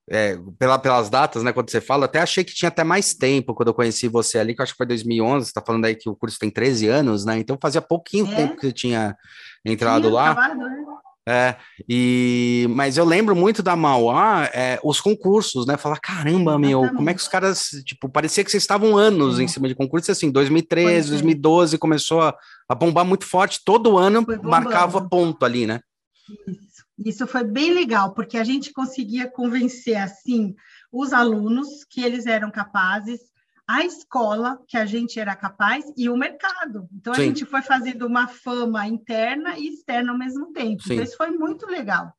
[0.09, 3.53] é, pela, pelas datas, né, quando você fala, até achei que tinha até mais tempo
[3.53, 5.95] quando eu conheci você ali, que eu acho que foi 2011, você está falando aí
[5.95, 7.37] que o curso tem 13 anos, né?
[7.37, 8.35] Então fazia pouquinho é.
[8.35, 9.17] tempo que você tinha
[9.65, 10.31] entrado lá.
[10.31, 10.85] Acabado, né?
[11.27, 11.57] É,
[11.89, 15.75] e, mas eu lembro muito da Mauá, é, os concursos, né?
[15.75, 19.43] Falar, caramba, meu, como é que os caras, tipo, parecia que vocês estavam anos é.
[19.43, 22.33] em cima de concursos, assim, 2013, 2012 começou a,
[22.69, 25.81] a, bombar muito forte, todo ano marcava ponto ali, né?
[26.47, 26.77] Isso.
[26.97, 30.55] Isso foi bem legal, porque a gente conseguia convencer, assim,
[30.91, 33.19] os alunos que eles eram capazes,
[33.67, 36.87] a escola que a gente era capaz e o mercado.
[36.95, 37.21] Então Sim.
[37.21, 40.81] a gente foi fazendo uma fama interna e externa ao mesmo tempo.
[40.83, 40.93] Sim.
[40.93, 42.13] Então isso foi muito legal.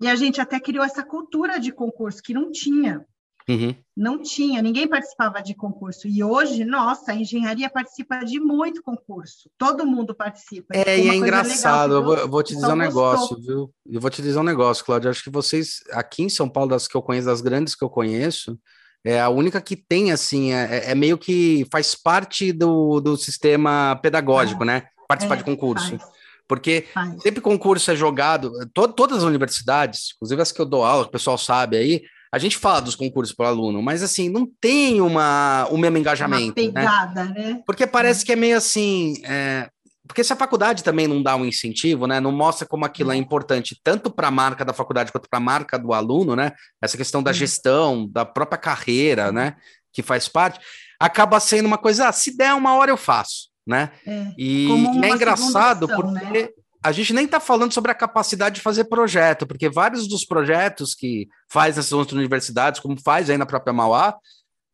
[0.00, 3.04] E a gente até criou essa cultura de concurso que não tinha.
[3.48, 3.74] Uhum.
[3.96, 6.06] Não tinha, ninguém participava de concurso.
[6.06, 9.50] E hoje, nossa, a engenharia participa de muito concurso.
[9.58, 10.74] Todo mundo participa.
[10.74, 11.94] É, e é engraçado.
[11.94, 13.72] eu, vou, eu vou, te dizer um negócio, viu?
[13.86, 15.10] Eu vou te dizer um negócio, Cláudio.
[15.10, 17.90] Acho que vocês, aqui em São Paulo, das que eu conheço, das grandes que eu
[17.90, 18.58] conheço,
[19.04, 23.16] é a única que tem, assim, é, é, é meio que faz parte do, do
[23.16, 24.82] sistema pedagógico, ah, né?
[25.08, 25.98] Participar é, de concurso.
[25.98, 26.10] Faz.
[26.46, 27.22] Porque faz.
[27.22, 31.10] sempre concurso é jogado, to, todas as universidades, inclusive as que eu dou aula, o
[31.10, 35.66] pessoal sabe aí, a gente fala dos concursos para aluno, mas assim, não tem uma,
[35.70, 36.60] o mesmo engajamento.
[36.60, 36.80] Uma né?
[36.80, 37.32] pegada, né?
[37.34, 37.62] né?
[37.66, 38.26] Porque parece é.
[38.26, 39.14] que é meio assim.
[39.24, 39.68] É...
[40.10, 42.18] Porque se a faculdade também não dá um incentivo, né?
[42.18, 45.36] Não mostra como aquilo é, é importante, tanto para a marca da faculdade quanto para
[45.36, 46.50] a marca do aluno, né?
[46.82, 49.54] Essa questão da gestão, da própria carreira, né?
[49.92, 50.58] Que faz parte,
[50.98, 53.92] acaba sendo uma coisa, ah, se der uma hora eu faço, né?
[54.04, 56.48] É, e, e é engraçado opção, porque né?
[56.82, 60.92] a gente nem está falando sobre a capacidade de fazer projeto, porque vários dos projetos
[60.92, 64.16] que faz nessas outras universidades, como faz aí na própria Mauá,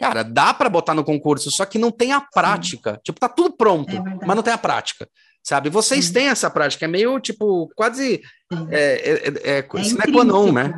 [0.01, 2.94] cara, dá para botar no concurso, só que não tem a prática.
[2.94, 3.01] Sim.
[3.05, 5.07] Tipo, tá tudo pronto, é mas não tem a prática.
[5.47, 5.71] Sabe?
[5.71, 6.13] Vocês Sim.
[6.13, 8.21] têm essa prática, é meio tipo, quase
[8.69, 10.73] é, é, é, é, é não, né?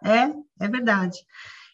[0.00, 1.18] É, é, é verdade.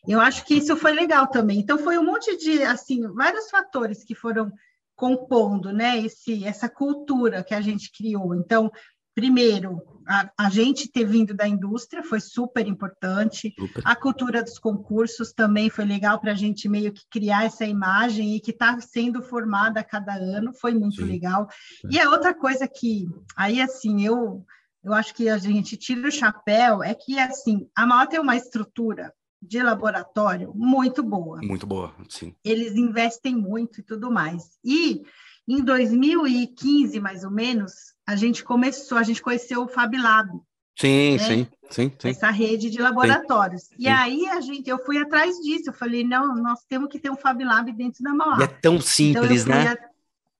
[0.08, 1.58] Eu acho que isso foi legal também.
[1.58, 4.50] Então, foi um monte de, assim, vários fatores que foram
[4.96, 8.34] compondo, né, esse, essa cultura que a gente criou.
[8.34, 8.72] Então,
[9.14, 13.82] primeiro, a, a gente ter vindo da indústria foi super importante, super.
[13.84, 18.34] a cultura dos concursos também foi legal para a gente meio que criar essa imagem
[18.34, 21.04] e que está sendo formada a cada ano, foi muito Sim.
[21.04, 21.48] legal.
[21.80, 21.88] Sim.
[21.90, 24.44] E a outra coisa que, aí assim, eu,
[24.82, 28.36] eu acho que a gente tira o chapéu, é que, assim, a Mauá tem uma
[28.36, 31.40] estrutura de laboratório muito boa.
[31.42, 32.34] Muito boa, sim.
[32.44, 34.58] Eles investem muito e tudo mais.
[34.64, 35.02] E
[35.48, 37.72] em 2015, mais ou menos,
[38.06, 40.30] a gente começou, a gente conheceu o Fab Lab.
[40.78, 41.18] Sim, né?
[41.18, 43.64] sim, sim, sim, Essa rede de laboratórios.
[43.64, 43.88] Sim, e sim.
[43.88, 45.70] aí a gente, eu fui atrás disso.
[45.70, 48.38] Eu falei, não, nós temos que ter um Fab Lab dentro da Mauá.
[48.40, 49.72] E é tão simples, então, né?
[49.72, 49.78] A...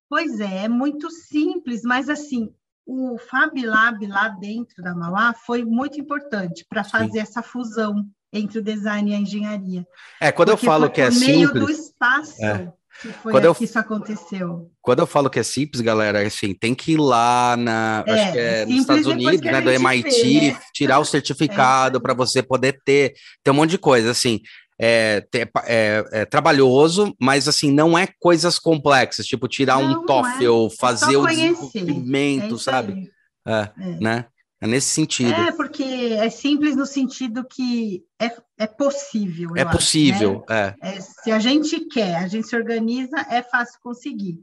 [0.08, 2.52] Pois é, é muito simples, mas assim,
[2.86, 8.58] o Fab Lab lá dentro da Mauá foi muito importante para fazer essa fusão entre
[8.58, 9.86] o design e a engenharia.
[10.20, 11.28] É, quando Porque eu falo que é simples...
[11.28, 12.72] meio do espaço é.
[13.00, 14.70] Que foi quando eu, que isso aconteceu.
[14.81, 18.33] Quando eu falo que é simples, galera, assim, tem que ir lá na, é, acho
[18.33, 20.61] que é, nos Estados Unidos, né, do MIT, vê, né?
[20.74, 24.40] tirar o certificado é para você poder ter, ter um monte de coisa, assim,
[24.81, 25.24] é,
[25.66, 30.76] é, é, trabalhoso, mas assim, não é coisas complexas, tipo tirar não, um TOEFL, é.
[30.76, 33.11] fazer o desenvolvimento, sabe?
[33.46, 34.26] É, né?
[34.62, 35.33] É nesse sentido.
[35.33, 39.57] É, porque é simples no sentido que é, é possível.
[39.57, 40.77] É possível, acho, né?
[40.81, 40.96] é.
[40.98, 41.01] é.
[41.01, 44.38] Se a gente quer, a gente se organiza, é fácil conseguir.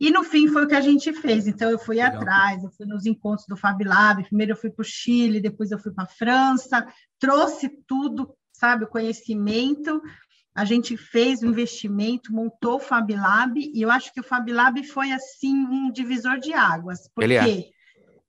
[0.00, 1.46] E no fim foi o que a gente fez.
[1.46, 2.16] Então eu fui Legal.
[2.16, 5.70] atrás, eu fui nos encontros do Fab Lab, primeiro eu fui para o Chile, depois
[5.70, 6.86] eu fui para a França,
[7.18, 10.00] trouxe tudo, sabe, o conhecimento.
[10.54, 14.50] A gente fez o investimento, montou o Fab Lab, e eu acho que o Fab
[14.50, 17.10] Lab foi assim um divisor de águas.
[17.14, 17.70] Porque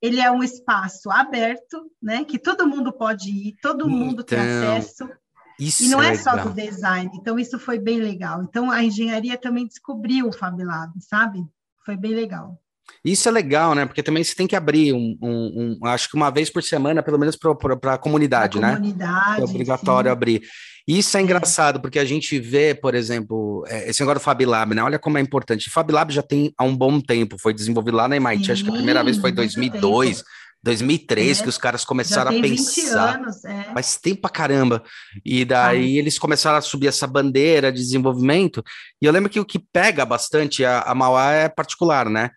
[0.02, 2.24] Ele é um espaço aberto, né?
[2.24, 5.08] Que todo mundo pode ir, todo mundo tem então, acesso.
[5.58, 7.08] e não é, é só do design.
[7.14, 8.42] Então, isso foi bem legal.
[8.42, 11.46] Então, a engenharia também descobriu o Fab Lab, sabe?
[11.84, 12.60] Foi bem legal.
[13.04, 13.84] Isso é legal, né?
[13.84, 17.02] Porque também você tem que abrir um, um, um acho que uma vez por semana,
[17.02, 18.76] pelo menos para a comunidade, né?
[18.76, 19.40] Comunidade.
[19.40, 20.12] É obrigatório sim.
[20.12, 20.42] abrir.
[20.86, 24.44] Isso é, é engraçado, porque a gente vê, por exemplo, é, esse negócio do Fab
[24.44, 24.82] Lab, né?
[24.82, 25.68] Olha como é importante.
[25.68, 28.52] O Fab Lab já tem há um bom tempo, foi desenvolvido lá na MIT, Sim,
[28.52, 30.28] acho que a primeira vez foi em 2002, tempo.
[30.62, 33.16] 2003, é, que os caras começaram a pensar.
[33.16, 33.64] Anos, é.
[33.74, 34.82] Faz tempo pra caramba.
[35.24, 38.62] E daí eles começaram a subir essa bandeira de desenvolvimento.
[39.00, 42.30] E eu lembro que o que pega bastante, a, a Mauá é particular, né?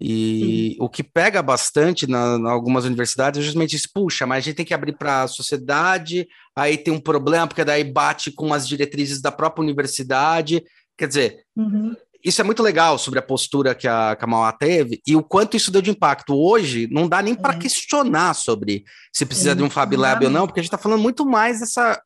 [0.00, 0.76] E Sim.
[0.80, 4.56] o que pega bastante na, na, algumas universidades é justamente isso, puxa, mas a gente
[4.56, 8.68] tem que abrir para a sociedade, aí tem um problema, porque daí bate com as
[8.68, 10.62] diretrizes da própria universidade.
[10.96, 11.94] Quer dizer, uhum.
[12.22, 15.22] isso é muito legal sobre a postura que a, que a Mauá teve e o
[15.22, 16.34] quanto isso deu de impacto.
[16.34, 17.58] Hoje, não dá nem para é.
[17.58, 20.78] questionar sobre se precisa é, de um Fab Lab ou não, porque a gente está
[20.78, 22.00] falando muito mais dessa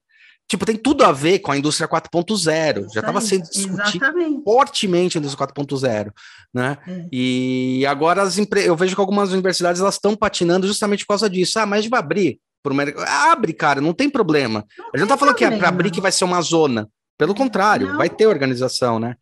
[0.47, 2.93] Tipo, tem tudo a ver com a indústria 4.0.
[2.93, 4.43] Já estava sendo discutido Exatamente.
[4.45, 6.13] fortemente a indústria 4.0,
[6.53, 6.79] né?
[6.87, 7.07] É.
[7.11, 8.65] E agora as empre...
[8.65, 11.59] eu vejo que algumas universidades elas estão patinando justamente por causa disso.
[11.59, 13.07] Ah, mas vai abrir para o mercado.
[13.09, 14.67] Abre, cara, não tem problema.
[14.77, 16.89] Não a gente não está falando que é para abrir que vai ser uma zona.
[17.17, 17.97] Pelo contrário, não.
[17.97, 19.17] vai ter organização, né?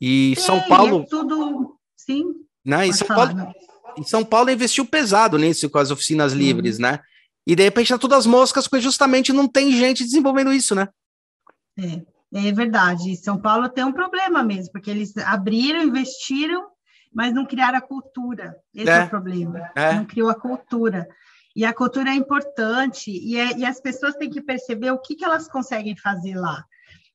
[0.00, 1.02] E tem, São Paulo.
[1.02, 2.24] É tudo, sim.
[2.64, 2.88] Né?
[2.88, 3.52] E São falar, Paulo.
[3.96, 7.00] Em São Paulo investiu pesado nisso com as oficinas livres, né?
[7.48, 10.86] E de repente tá tudo as moscas, porque justamente não tem gente desenvolvendo isso, né?
[11.78, 12.02] É,
[12.46, 13.16] é verdade.
[13.16, 16.66] São Paulo tem um problema mesmo, porque eles abriram, investiram,
[17.10, 18.54] mas não criaram a cultura.
[18.74, 19.70] Esse é, é o problema.
[19.74, 19.94] É.
[19.94, 21.08] Não criou a cultura.
[21.56, 25.16] E a cultura é importante, e, é, e, as pessoas têm que perceber o que,
[25.16, 26.62] que elas conseguem fazer lá.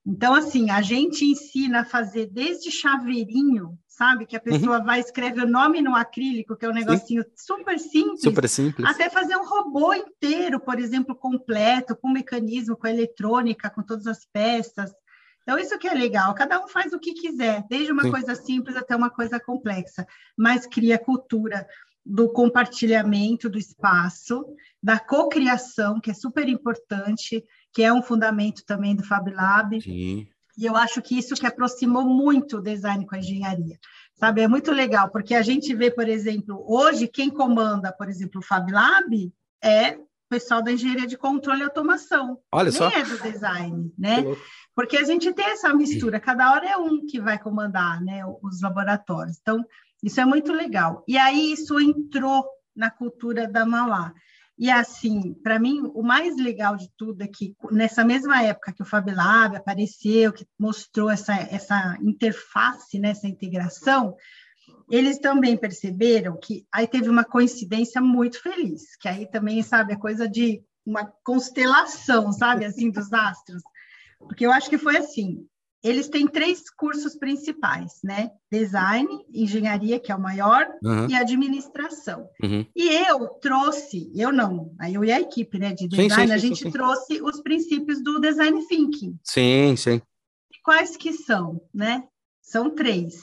[0.04, 4.26] Então, assim, a gente ensina a fazer desde chaveirinho, sabe?
[4.26, 4.52] Que a uhum.
[4.52, 4.86] pessoa uhum.
[4.86, 7.30] vai escrever o nome no acrílico, que é um negocinho Sim.
[7.36, 8.22] super simples.
[8.22, 8.88] Super simples.
[8.88, 14.26] Até fazer um robô inteiro, por exemplo, completo, com mecanismo, com eletrônica, com todas as
[14.26, 14.92] peças.
[15.44, 16.34] Então, isso que é legal.
[16.34, 18.12] Cada um faz o que quiser, desde uma Sim.
[18.12, 21.68] coisa simples até uma coisa complexa, mas cria cultura
[22.06, 24.46] do compartilhamento do espaço,
[24.82, 29.82] da cocriação, que é super importante, que é um fundamento também do Fab Lab.
[29.82, 30.28] Sim.
[30.58, 33.80] E eu acho que isso que aproximou muito o design com a engenharia.
[34.16, 38.40] Sabe, é muito legal, porque a gente vê, por exemplo, hoje quem comanda, por exemplo,
[38.40, 42.40] o Fab Lab é o pessoal da engenharia de controle e automação.
[42.52, 42.90] Olha Nem só.
[42.90, 44.24] é do design, né?
[44.76, 48.62] Porque a gente tem essa mistura, cada hora é um que vai comandar, né, os
[48.62, 49.38] laboratórios.
[49.42, 49.64] Então,
[50.02, 51.04] isso é muito legal.
[51.08, 54.14] E aí isso entrou na cultura da Mauá.
[54.58, 58.84] E assim, para mim, o mais legal de tudo é que nessa mesma época que
[58.84, 64.16] o FabLab apareceu, que mostrou essa, essa interface, né, essa integração,
[64.90, 69.98] eles também perceberam que aí teve uma coincidência muito feliz, que aí também, sabe, é
[69.98, 73.64] coisa de uma constelação, sabe, assim, dos astros.
[74.20, 75.48] Porque eu acho que foi assim,
[75.84, 78.32] eles têm três cursos principais, né?
[78.50, 81.10] Design, engenharia, que é o maior, uhum.
[81.10, 82.30] e administração.
[82.42, 82.66] Uhum.
[82.74, 86.38] E eu trouxe, eu não, eu e a equipe né, de design, sim, sim, a
[86.38, 89.20] gente sim, trouxe os princípios do design thinking.
[89.22, 90.02] Sim, sim.
[90.52, 92.06] E quais que são, né?
[92.42, 93.22] São três.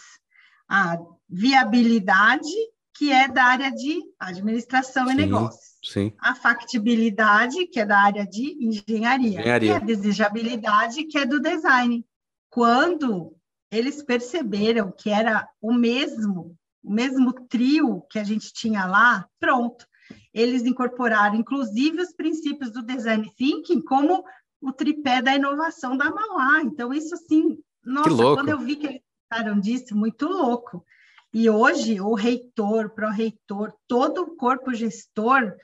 [0.69, 2.53] A viabilidade,
[2.95, 5.79] que é da área de administração e negócios.
[5.83, 6.13] Sim.
[6.21, 9.41] A factibilidade, que é da área de engenharia.
[9.41, 9.73] engenharia.
[9.73, 12.05] E a desejabilidade, que é do design
[12.51, 13.35] quando
[13.71, 19.87] eles perceberam que era o mesmo, o mesmo trio que a gente tinha lá, pronto.
[20.35, 24.25] Eles incorporaram, inclusive, os princípios do design thinking como
[24.61, 26.63] o tripé da inovação da Mauá.
[26.63, 30.85] Então, isso assim, nossa, quando eu vi que eles falaram disso, muito louco.
[31.33, 35.55] E hoje, o reitor, pró-reitor, todo o corpo gestor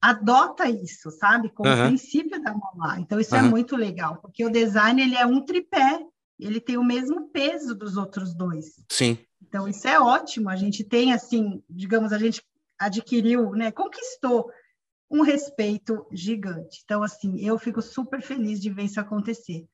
[0.00, 1.48] adota isso, sabe?
[1.48, 1.86] Como uhum.
[1.86, 3.00] princípio da Mauá.
[3.00, 3.40] Então, isso uhum.
[3.40, 5.98] é muito legal, porque o design ele é um tripé
[6.38, 8.84] ele tem o mesmo peso dos outros dois.
[8.90, 9.18] Sim.
[9.42, 10.48] Então, isso é ótimo.
[10.48, 12.42] A gente tem, assim, digamos, a gente
[12.78, 14.50] adquiriu, né, conquistou
[15.10, 16.80] um respeito gigante.
[16.84, 19.64] Então, assim, eu fico super feliz de ver isso acontecer.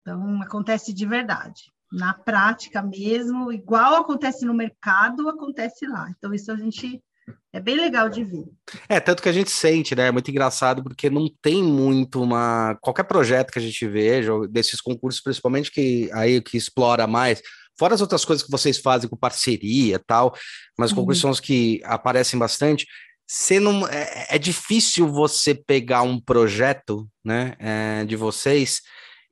[0.00, 1.70] Então, acontece de verdade.
[1.92, 6.10] Na prática mesmo, igual acontece no mercado, acontece lá.
[6.10, 7.02] Então, isso a gente
[7.52, 8.44] é bem legal de ver.
[8.88, 10.08] É, tanto que a gente sente, né?
[10.08, 12.76] É muito engraçado porque não tem muito uma.
[12.80, 17.42] Qualquer projeto que a gente veja, desses concursos, principalmente que aí que explora mais,
[17.78, 20.34] fora as outras coisas que vocês fazem com parceria e tal,
[20.78, 20.98] mas uhum.
[20.98, 22.86] concursos são os que aparecem bastante.
[23.26, 28.80] Você não, é, é difícil você pegar um projeto né, é, de vocês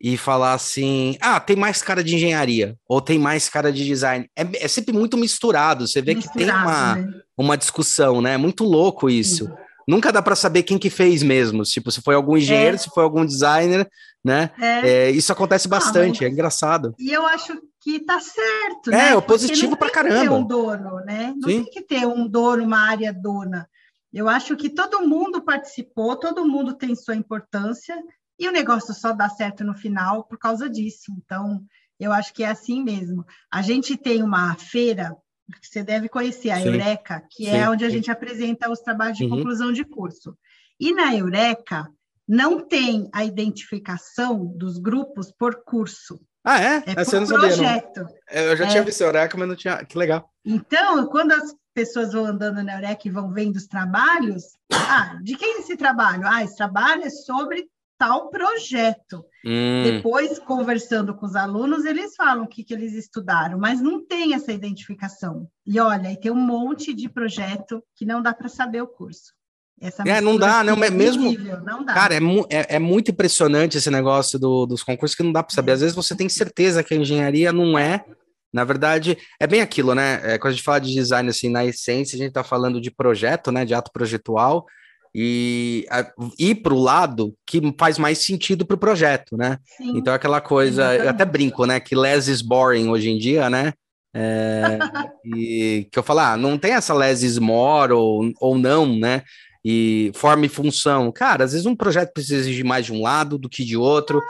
[0.01, 4.29] e falar assim: ah, tem mais cara de engenharia, ou tem mais cara de design.
[4.37, 5.87] É, é sempre muito misturado.
[5.87, 7.21] Você vê misturado, que tem uma, né?
[7.37, 8.35] uma discussão, né?
[8.35, 9.47] É muito louco isso.
[9.47, 9.53] Sim.
[9.89, 11.63] Nunca dá para saber quem que fez mesmo.
[11.63, 12.79] Tipo, se foi algum engenheiro, é.
[12.79, 13.89] se foi algum designer,
[14.23, 14.51] né?
[14.61, 14.89] É.
[14.89, 16.95] é isso acontece ah, bastante, ah, é engraçado.
[16.99, 19.17] E eu acho que tá certo, é, né?
[19.17, 20.25] É, positivo para caramba.
[20.25, 21.35] Não tem que ter um dono, né?
[21.35, 21.65] Não Sim.
[21.65, 23.67] tem que ter um dono, uma área dona.
[24.13, 27.97] Eu acho que todo mundo participou, todo mundo tem sua importância
[28.39, 31.13] e o negócio só dá certo no final por causa disso.
[31.17, 31.65] Então,
[31.99, 33.25] eu acho que é assim mesmo.
[33.51, 35.17] A gente tem uma feira
[35.61, 38.81] que você deve conhecer, a sim, Eureka, que sim, é onde a gente apresenta os
[38.81, 39.31] trabalhos de uhum.
[39.31, 40.37] conclusão de curso.
[40.79, 41.89] E na Eureka
[42.29, 46.21] não tem a identificação dos grupos por curso.
[46.45, 46.77] Ah, é?
[46.87, 48.01] É Essa por projeto.
[48.01, 48.69] Sabia, eu já é.
[48.69, 49.85] tinha visto a Eureka, mas não tinha.
[49.85, 50.31] Que legal.
[50.45, 55.37] Então, quando as pessoas vão andando na Eureka e vão vendo os trabalhos, ah, de
[55.37, 56.27] quem é esse trabalho?
[56.27, 59.25] Ah, esse trabalho é sobre tal projeto.
[59.45, 59.83] Hum.
[59.83, 64.35] Depois, conversando com os alunos, eles falam o que, que eles estudaram, mas não tem
[64.35, 65.49] essa identificação.
[65.67, 69.37] E olha, tem um monte de projeto que não dá para saber o curso.
[69.81, 71.33] Essa é, não dá, não, é mesmo.
[71.65, 71.95] Não dá.
[71.95, 72.19] Cara, é,
[72.51, 75.73] é, é, muito impressionante esse negócio do, dos concursos que não dá para saber.
[75.73, 75.75] É.
[75.75, 78.05] Às vezes você tem certeza que a engenharia não é.
[78.53, 80.21] Na verdade, é bem aquilo, né?
[80.25, 82.91] É, quando a gente fala de design, assim, na essência, a gente está falando de
[82.91, 83.65] projeto, né?
[83.65, 84.67] De ato projetual
[85.15, 89.59] e a, ir para o lado que faz mais sentido para o projeto, né?
[89.77, 91.05] Sim, então aquela coisa, exatamente.
[91.05, 91.81] eu até brinco, né?
[91.81, 93.73] Que less is boring hoje em dia, né?
[94.15, 94.79] É,
[95.37, 99.23] e que eu falo, ah, não tem essa less is more ou, ou não, né?
[99.65, 101.11] E forma e função.
[101.13, 104.21] Cara, às vezes um projeto precisa de mais de um lado do que de outro.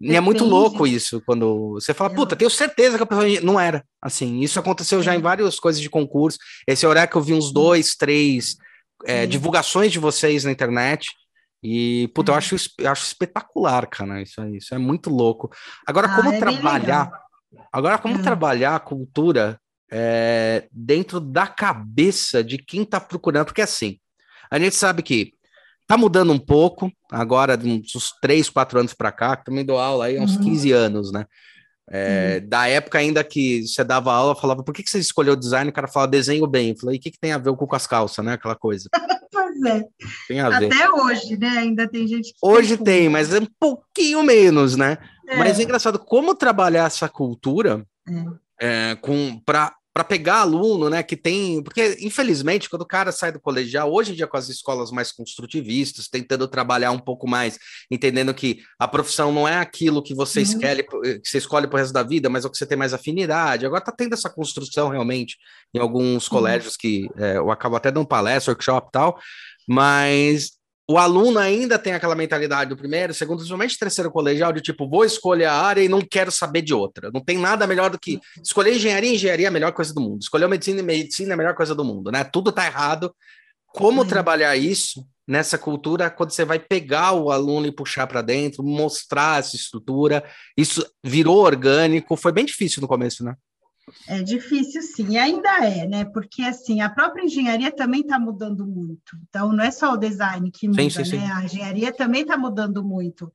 [0.00, 3.58] E é muito louco isso, quando você fala, puta, tenho certeza que a pessoa não
[3.58, 3.82] era.
[4.02, 6.36] Assim, isso aconteceu já em várias coisas de concurso.
[6.66, 8.56] Esse horário que eu vi uns dois, três
[9.06, 11.08] é, divulgações de vocês na internet.
[11.62, 15.50] E, puta, eu, acho, eu acho espetacular, cara, isso aí, isso é muito louco.
[15.86, 17.10] Agora, Ah, como é trabalhar,
[17.72, 18.22] agora, como Hum.
[18.22, 19.58] trabalhar a cultura
[19.90, 23.98] é, dentro da cabeça de quem tá procurando, porque assim,
[24.50, 25.32] a gente sabe que
[25.86, 30.18] tá mudando um pouco, agora, uns 3, 4 anos para cá, também dou aula aí
[30.18, 30.42] há uns Uhum.
[30.42, 31.24] 15 anos, né?
[31.90, 35.36] É, Da época ainda que você dava aula, eu falava, por que, que você escolheu
[35.36, 35.70] design?
[35.70, 36.70] O cara falava, desenho bem.
[36.70, 38.34] Eu falei, e o que, que tem a ver com as calças, né?
[38.34, 38.88] Aquela coisa.
[39.34, 39.84] Pois é.
[40.28, 40.72] Tem a ver.
[40.72, 41.48] Até hoje, né?
[41.48, 42.38] Ainda tem gente que.
[42.40, 44.96] Hoje tem, mas é um pouquinho menos, né?
[45.28, 45.36] É.
[45.36, 47.84] Mas é engraçado como trabalhar essa cultura
[48.60, 48.90] É.
[48.92, 53.30] é, com para para pegar aluno, né, que tem, porque infelizmente quando o cara sai
[53.30, 57.60] do colegial, hoje em dia com as escolas mais construtivistas, tentando trabalhar um pouco mais,
[57.88, 60.44] entendendo que a profissão não é aquilo que você Uhum.
[60.44, 62.92] escolhe, que você escolhe pro resto da vida, mas é o que você tem mais
[62.92, 63.64] afinidade.
[63.64, 65.36] Agora tá tendo essa construção realmente
[65.72, 69.16] em alguns colégios que é, eu acabo até dando palestra, workshop e tal,
[69.68, 74.88] mas o aluno ainda tem aquela mentalidade do primeiro, segundo, principalmente terceiro colegial, de tipo,
[74.88, 77.10] vou escolher a área e não quero saber de outra.
[77.12, 80.20] Não tem nada melhor do que escolher engenharia, engenharia é a melhor coisa do mundo.
[80.20, 82.22] Escolher medicina, medicina é a melhor coisa do mundo, né?
[82.22, 83.14] Tudo tá errado.
[83.66, 84.08] Como Sim.
[84.08, 89.40] trabalhar isso nessa cultura quando você vai pegar o aluno e puxar para dentro, mostrar
[89.40, 90.22] essa estrutura?
[90.54, 93.34] Isso virou orgânico, foi bem difícil no começo, né?
[94.08, 96.04] É difícil, sim, e ainda é, né?
[96.04, 99.16] Porque assim, a própria engenharia também está mudando muito.
[99.28, 101.18] Então, não é só o design que muda, sim, sim.
[101.18, 101.32] né?
[101.32, 103.32] A engenharia também está mudando muito.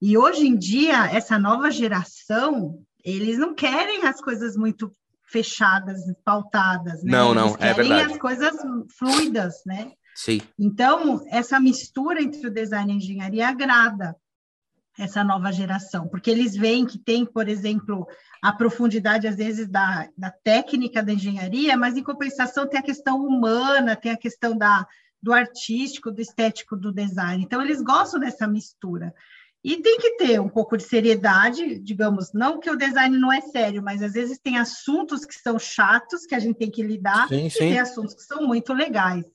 [0.00, 4.94] E hoje em dia, essa nova geração, eles não querem as coisas muito
[5.24, 7.12] fechadas, pautadas, né?
[7.12, 8.12] Não, não, Eles é querem verdade.
[8.12, 8.56] as coisas
[8.96, 9.92] fluidas, né?
[10.14, 10.40] Sim.
[10.58, 14.16] Então, essa mistura entre o design e a engenharia agrada
[14.98, 18.06] essa nova geração, porque eles veem que tem, por exemplo,
[18.42, 23.24] a profundidade, às vezes, da, da técnica da engenharia, mas, em compensação, tem a questão
[23.24, 24.86] humana, tem a questão da,
[25.22, 27.42] do artístico, do estético do design.
[27.42, 29.14] Então, eles gostam dessa mistura.
[29.62, 33.40] E tem que ter um pouco de seriedade, digamos, não que o design não é
[33.40, 37.28] sério, mas às vezes tem assuntos que são chatos, que a gente tem que lidar,
[37.28, 37.58] Sim, e sim.
[37.58, 39.26] tem assuntos que são muito legais.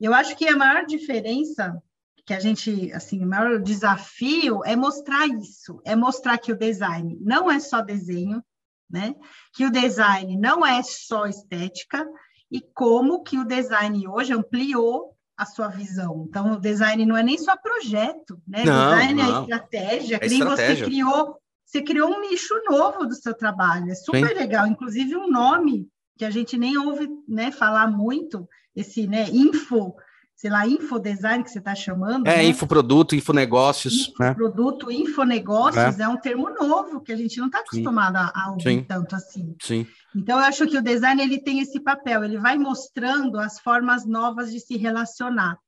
[0.00, 1.80] Eu acho que a maior diferença
[2.26, 7.16] que a gente, assim, o maior desafio é mostrar isso, é mostrar que o design
[7.22, 8.44] não é só desenho,
[8.90, 9.14] né?
[9.54, 12.06] Que o design não é só estética
[12.50, 16.26] e como que o design hoje ampliou a sua visão.
[16.28, 18.64] Então, o design não é nem só projeto, né?
[18.64, 19.40] Não, design é não.
[19.42, 20.76] estratégia, É que nem estratégia.
[20.76, 24.34] você criou, você criou um nicho novo do seu trabalho, é super Sim.
[24.34, 29.94] legal, inclusive um nome que a gente nem ouve, né, falar muito, esse, né, info,
[30.38, 32.44] sei lá, infodesign que você está chamando, É, né?
[32.44, 34.32] infoproduto, infonegócios, né?
[34.34, 36.06] Produto infonegócios é.
[36.06, 38.84] um termo novo que a gente não está acostumado a, a ouvir Sim.
[38.84, 39.56] tanto assim.
[39.60, 39.84] Sim.
[40.14, 44.06] Então, eu acho que o design ele tem esse papel, ele vai mostrando as formas
[44.06, 45.58] novas de se relacionar.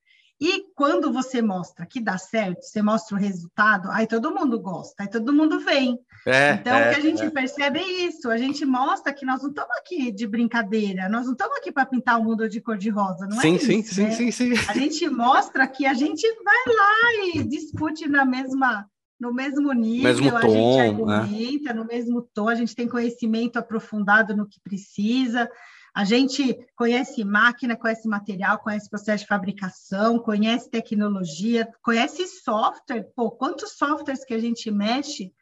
[0.41, 5.03] E quando você mostra que dá certo, você mostra o resultado, aí todo mundo gosta,
[5.03, 5.99] aí todo mundo vem.
[6.27, 7.31] É, então, é, o que a gente é.
[7.31, 11.33] percebe é isso, a gente mostra que nós não estamos aqui de brincadeira, nós não
[11.33, 14.11] estamos aqui para pintar o mundo de cor-de-rosa, não sim, é sim, isso, sim, né?
[14.13, 14.53] sim, sim.
[14.67, 18.87] A gente mostra que a gente vai lá e discute na mesma,
[19.19, 21.17] no mesmo nível, Mesmo a tom, gente né?
[21.19, 25.51] argumenta no mesmo tom, a gente tem conhecimento aprofundado no que precisa,
[25.95, 33.09] a gente conhece máquina, conhece material, conhece processo de fabricação, conhece tecnologia, conhece software.
[33.15, 35.33] Pô, quantos softwares que a gente mexe,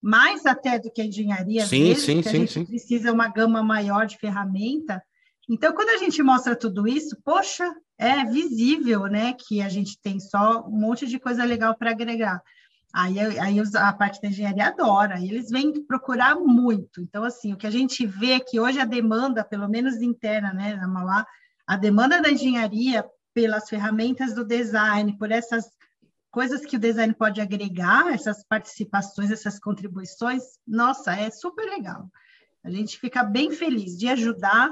[0.00, 2.64] mais até do que a engenharia, Sim, vezes, sim, que a sim, gente sim.
[2.64, 5.02] precisa uma gama maior de ferramenta.
[5.48, 10.18] Então, quando a gente mostra tudo isso, poxa, é visível, né, que a gente tem
[10.18, 12.42] só um monte de coisa legal para agregar.
[12.92, 17.00] Aí, aí a parte da engenharia adora, e eles vêm procurar muito.
[17.00, 20.52] Então, assim, o que a gente vê é que hoje a demanda, pelo menos interna,
[20.52, 21.26] né, na Mauá,
[21.66, 25.70] a demanda da engenharia pelas ferramentas do design, por essas
[26.30, 32.10] coisas que o design pode agregar, essas participações, essas contribuições, nossa, é super legal.
[32.62, 34.70] A gente fica bem feliz de ajudar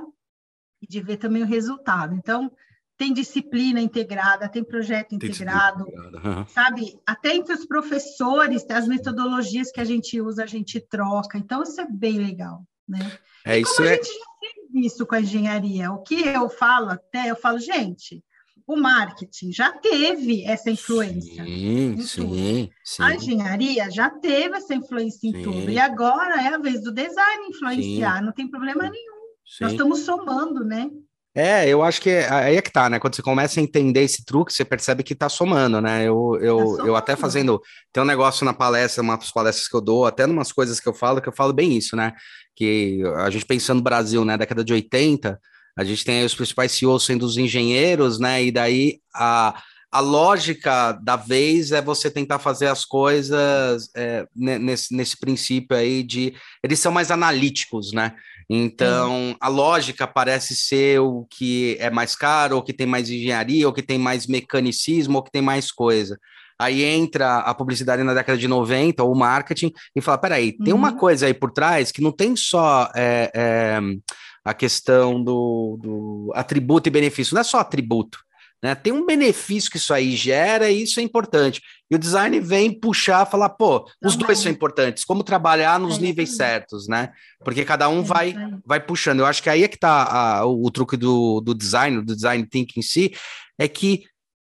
[0.80, 2.14] e de ver também o resultado.
[2.14, 2.52] Então,
[3.00, 5.86] tem disciplina integrada, tem projeto integrado,
[6.16, 6.46] Aham.
[6.46, 7.00] sabe?
[7.06, 11.38] Até entre os professores, as metodologias que a gente usa, a gente troca.
[11.38, 13.10] Então, isso é bem legal, né?
[13.42, 13.96] É E isso, como a é.
[13.96, 18.22] gente já fez isso com a engenharia, o que eu falo até, eu falo, gente,
[18.66, 21.42] o marketing já teve essa influência.
[21.42, 23.02] Sim, sim, sim.
[23.02, 25.42] A engenharia já teve essa influência em Sim.
[25.42, 25.70] tudo.
[25.70, 29.20] E agora é a vez do design influenciar, não tem problema nenhum.
[29.58, 29.76] Nós sim.
[29.76, 30.90] estamos somando, né?
[31.34, 32.98] É, eu acho que é- aí é que tá, né?
[32.98, 36.02] Quando você começa a entender esse truque, você percebe que tá somando, né?
[36.04, 37.20] Eu, eu, Tá eu até somando.
[37.20, 37.62] fazendo.
[37.92, 40.94] Tem um negócio na palestra, umas palestras que eu dou, até umas coisas que eu
[40.94, 42.12] falo, que eu falo bem isso, né?
[42.56, 44.36] Que a gente pensando no Brasil, né?
[44.36, 45.38] Década de 80,
[45.78, 48.42] a gente tem aí os principais CEOs sendo os engenheiros, né?
[48.42, 49.54] E daí a,
[49.92, 56.02] a lógica da vez é você tentar fazer as coisas é, nesse, nesse princípio aí
[56.02, 58.14] de eles são mais analíticos, né?
[58.52, 63.64] Então, a lógica parece ser o que é mais caro, ou que tem mais engenharia,
[63.64, 66.18] ou que tem mais mecanicismo, ou que tem mais coisa.
[66.58, 70.72] Aí entra a publicidade na década de 90, ou o marketing, e fala: peraí, tem
[70.72, 70.80] uhum.
[70.80, 73.80] uma coisa aí por trás que não tem só é, é,
[74.44, 78.18] a questão do, do atributo e benefício, não é só atributo.
[78.62, 78.74] Né?
[78.74, 81.62] Tem um benefício que isso aí gera e isso é importante.
[81.90, 86.00] E o design vem puxar, falar, pô, os dois são importantes, como trabalhar nos é
[86.02, 87.10] níveis certos, né?
[87.42, 88.34] Porque cada um é vai,
[88.64, 89.20] vai puxando.
[89.20, 92.46] Eu acho que aí é que está o, o, truque do, do design, do design
[92.46, 93.12] thinking em si,
[93.58, 94.04] é que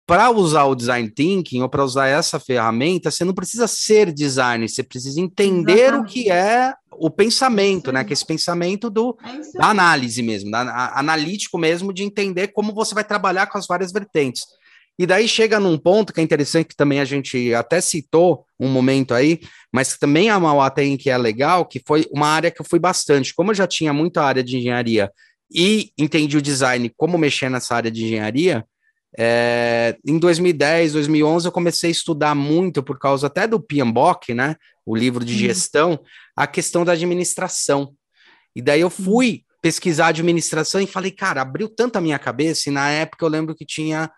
[0.05, 4.67] para usar o design thinking ou para usar essa ferramenta, você não precisa ser designer,
[4.67, 6.09] você precisa entender Exatamente.
[6.09, 8.03] o que é o pensamento, né?
[8.03, 12.49] Que é esse pensamento do, é da análise mesmo, da, a, analítico mesmo, de entender
[12.49, 14.43] como você vai trabalhar com as várias vertentes.
[14.99, 18.69] E daí chega num ponto que é interessante, que também a gente até citou um
[18.69, 19.39] momento aí,
[19.71, 22.65] mas que também a Mauá tem que é legal, que foi uma área que eu
[22.65, 23.33] fui bastante.
[23.33, 25.11] Como eu já tinha muita área de engenharia
[25.51, 28.63] e entendi o design, como mexer nessa área de engenharia,
[29.17, 34.55] é, em 2010, 2011, eu comecei a estudar muito, por causa até do PMBOK, né,
[34.85, 35.99] o livro de gestão,
[36.35, 37.93] a questão da administração.
[38.55, 42.71] E daí eu fui pesquisar administração e falei, cara, abriu tanto a minha cabeça, e
[42.71, 44.11] na época eu lembro que tinha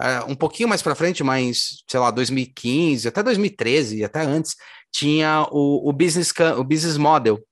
[0.00, 4.54] uh, um pouquinho mais para frente, mas, sei lá, 2015, até 2013, até antes,
[4.92, 7.42] tinha o, o, business, o business model,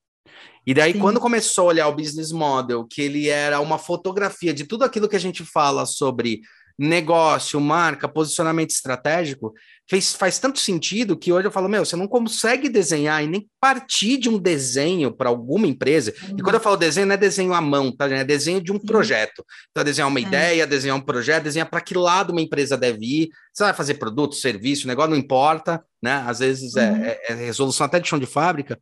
[0.66, 0.98] e daí, Sim.
[0.98, 5.08] quando começou a olhar o business model, que ele era uma fotografia de tudo aquilo
[5.08, 6.42] que a gente fala sobre
[6.80, 9.52] negócio, marca, posicionamento estratégico,
[9.86, 13.46] fez, faz tanto sentido que hoje eu falo, meu, você não consegue desenhar e nem
[13.60, 16.14] partir de um desenho para alguma empresa.
[16.22, 16.36] Uhum.
[16.38, 18.08] E quando eu falo desenho, não é desenho à mão, tá?
[18.08, 19.44] É desenho de um projeto.
[19.70, 20.22] Então, desenhar uma é.
[20.22, 23.28] ideia, desenhar um projeto, desenhar para que lado uma empresa deve ir.
[23.52, 26.24] Você vai fazer produto, serviço, negócio, não importa, né?
[26.26, 27.04] Às vezes é, uhum.
[27.04, 28.80] é, é resolução até de chão de fábrica.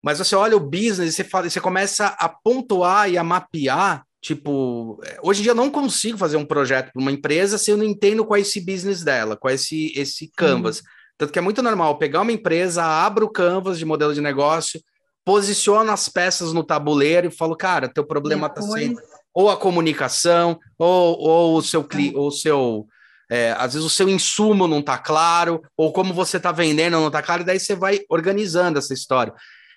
[0.00, 4.04] Mas você olha o business e você, fala, você começa a pontuar e a mapear
[4.24, 7.70] Tipo, é, hoje em dia eu não consigo fazer um projeto para uma empresa se
[7.70, 10.78] eu não entendo qual é esse business dela, qual é esse, esse canvas.
[10.78, 10.84] Uhum.
[11.18, 14.80] Tanto que é muito normal pegar uma empresa, abro o canvas de modelo de negócio,
[15.26, 18.98] posiciono as peças no tabuleiro e falo, cara, teu problema está sendo
[19.34, 22.86] ou a comunicação, ou, ou o seu cliente, ou o seu.
[23.30, 27.08] É, às vezes o seu insumo não está claro, ou como você está vendendo não
[27.08, 29.34] está claro, e daí você vai organizando essa história.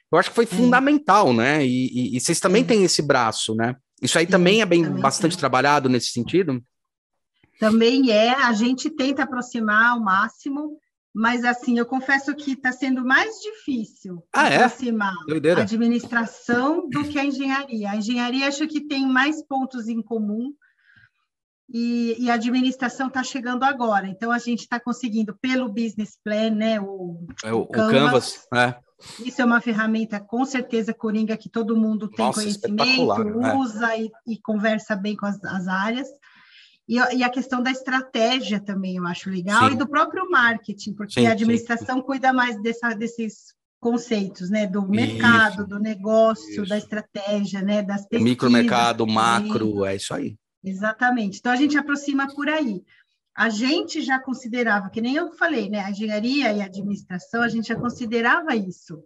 [0.09, 1.65] Eu acho que foi fundamental, né?
[1.65, 3.75] E, e, e vocês também têm esse braço, né?
[4.01, 5.39] Isso aí Sim, também é bem também bastante é.
[5.39, 6.63] trabalhado nesse sentido?
[7.59, 10.77] Também é, a gente tenta aproximar ao máximo,
[11.13, 14.57] mas assim, eu confesso que está sendo mais difícil ah, é?
[14.57, 15.13] aproximar
[15.57, 17.91] a administração do que a engenharia.
[17.91, 20.53] A engenharia acho que tem mais pontos em comum
[21.67, 24.07] e, e a administração está chegando agora.
[24.07, 26.79] Então a gente está conseguindo pelo business plan, né?
[26.79, 28.86] O, é, o, o Canvas, Canvas é
[29.19, 33.53] isso é uma ferramenta, com certeza, Coringa, que todo mundo tem Nossa, conhecimento, né?
[33.53, 36.07] usa e, e, conversa bem com as, as áreas.
[36.87, 39.75] E, e, a questão da estratégia também eu acho legal, sim.
[39.75, 42.01] e do próprio marketing, porque sim, a administração sim.
[42.03, 44.65] cuida mais dessa, desses conceitos, né?
[44.65, 45.67] Do mercado, isso.
[45.67, 46.65] do negócio, isso.
[46.65, 47.83] da estratégia, né?
[47.83, 48.23] Das pesquisas.
[48.23, 50.35] Micromercado, macro, é isso aí.
[50.63, 51.37] Exatamente.
[51.39, 52.83] Então a gente aproxima por aí
[53.38, 57.47] a gente já considerava, que nem eu falei, né, a engenharia e a administração, a
[57.47, 59.03] gente já considerava isso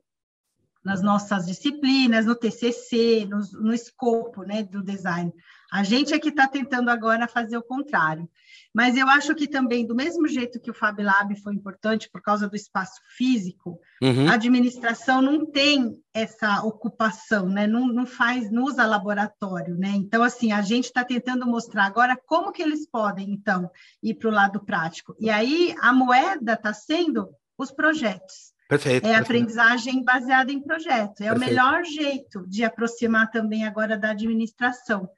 [0.81, 5.33] nas nossas disciplinas, no TCC, no, no escopo né, do design.
[5.69, 8.27] A gente é que está tentando agora fazer o contrário.
[8.73, 12.21] Mas eu acho que também, do mesmo jeito que o Fab Lab foi importante por
[12.21, 14.29] causa do espaço físico, uhum.
[14.29, 17.67] a administração não tem essa ocupação, né?
[17.67, 19.77] não, não faz, não usa laboratório.
[19.77, 19.89] Né?
[19.89, 23.69] Então, assim, a gente está tentando mostrar agora como que eles podem, então,
[24.01, 25.15] ir para o lado prático.
[25.19, 28.51] E aí a moeda está sendo os projetos.
[28.69, 29.05] Perfeito.
[29.05, 29.23] É perfeito.
[29.23, 31.19] aprendizagem baseada em projetos.
[31.19, 31.35] É perfeito.
[31.35, 35.09] o melhor jeito de aproximar também agora da administração.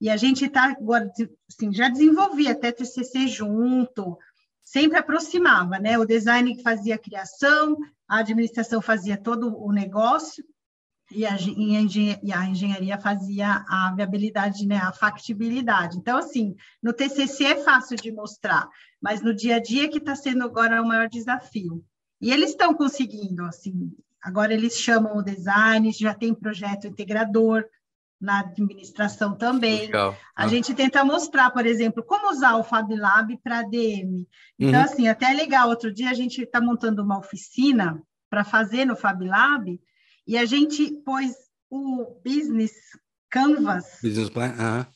[0.00, 1.10] E a gente agora,
[1.48, 4.18] assim, já desenvolvia até TCC junto,
[4.62, 5.98] sempre aproximava, né?
[5.98, 7.76] O design que fazia a criação,
[8.08, 10.44] a administração fazia todo o negócio
[11.10, 14.76] e a, e a engenharia fazia a viabilidade, né?
[14.76, 15.96] A factibilidade.
[15.96, 18.68] Então, assim, no TCC é fácil de mostrar,
[19.00, 21.84] mas no dia a dia que está sendo agora o maior desafio.
[22.20, 27.64] E eles estão conseguindo, assim, agora eles chamam o design, já tem projeto integrador,
[28.20, 29.80] na administração também.
[29.86, 30.16] Legal.
[30.34, 30.48] A ah.
[30.48, 34.26] gente tenta mostrar, por exemplo, como usar o Fab Lab para ADM.
[34.58, 34.84] Então, uhum.
[34.84, 35.68] assim, até é legal.
[35.68, 39.80] Outro dia a gente está montando uma oficina para fazer no Fab Lab
[40.26, 41.34] e a gente pôs
[41.70, 42.72] o Business
[43.30, 44.86] Canvas Business Plan,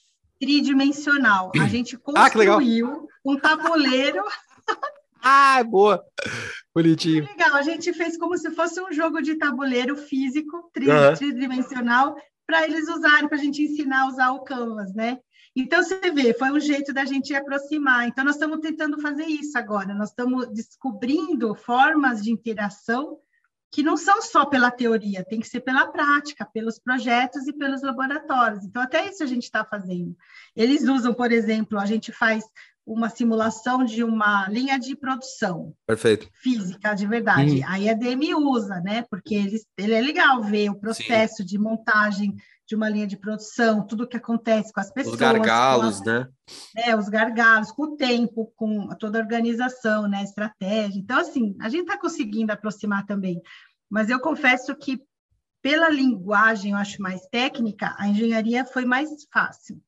[0.41, 1.53] tridimensional.
[1.61, 4.23] A gente Ah, construiu um tabuleiro
[5.23, 6.03] Ah, boa.
[6.75, 7.27] Bonitinho.
[7.27, 7.55] legal.
[7.55, 11.15] A gente fez como se fosse um jogo de tabuleiro físico, tri- Aham.
[11.15, 12.17] tridimensional,
[12.51, 15.21] para eles usarem, para a gente ensinar a usar o Canvas, né?
[15.55, 18.09] Então, você vê, foi um jeito da gente aproximar.
[18.09, 19.95] Então, nós estamos tentando fazer isso agora.
[19.95, 23.19] Nós estamos descobrindo formas de interação
[23.73, 27.83] que não são só pela teoria, tem que ser pela prática, pelos projetos e pelos
[27.83, 28.65] laboratórios.
[28.65, 30.17] Então, até isso a gente está fazendo.
[30.57, 32.43] Eles usam, por exemplo, a gente faz
[32.93, 36.29] uma simulação de uma linha de produção Perfeito.
[36.43, 37.59] física de verdade.
[37.59, 37.69] Uhum.
[37.69, 39.05] Aí a DM usa, né?
[39.09, 42.35] Porque eles, ele é legal ver o processo de montagem
[42.67, 46.29] de uma linha de produção, tudo que acontece com as pessoas, Os gargalos, né?
[46.77, 50.99] a- né, os gargalos, com o tempo, com toda a organização, né, estratégia.
[50.99, 53.41] Então, assim, a gente está conseguindo aproximar também.
[53.89, 55.01] Mas eu confesso que
[55.63, 59.81] pela linguagem, eu acho mais técnica, a engenharia foi mais fácil.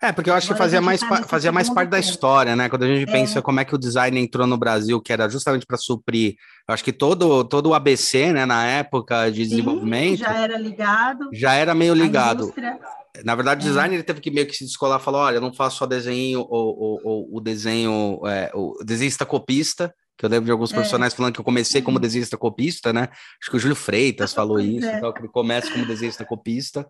[0.00, 1.98] É, porque eu acho que Agora a fazia mais, tá fazia mais segundo parte da
[1.98, 2.68] história, né?
[2.68, 3.12] Quando a gente É.
[3.12, 6.36] pensa como é que o design entrou no Brasil, que era justamente para suprir,
[6.68, 10.56] eu acho que todo, todo o ABC, né, na época de Sim, desenvolvimento, já era
[10.56, 11.28] ligado.
[11.32, 12.42] já era meio ligado.
[12.44, 12.78] indústria-
[13.24, 13.68] Na verdade, o É.
[13.70, 16.46] design ele teve que meio que se descolar, falou, olha, eu não faço só desenho,
[16.48, 20.74] o, o, desenho, é, o desenhista copista, que eu lembro de alguns É.
[20.74, 23.08] profissionais falando que eu comecei como desenhista copista, né?
[23.42, 24.98] Acho que o Júlio Freitas falou isso, é.
[24.98, 26.86] então, que ele começa como desenhista copista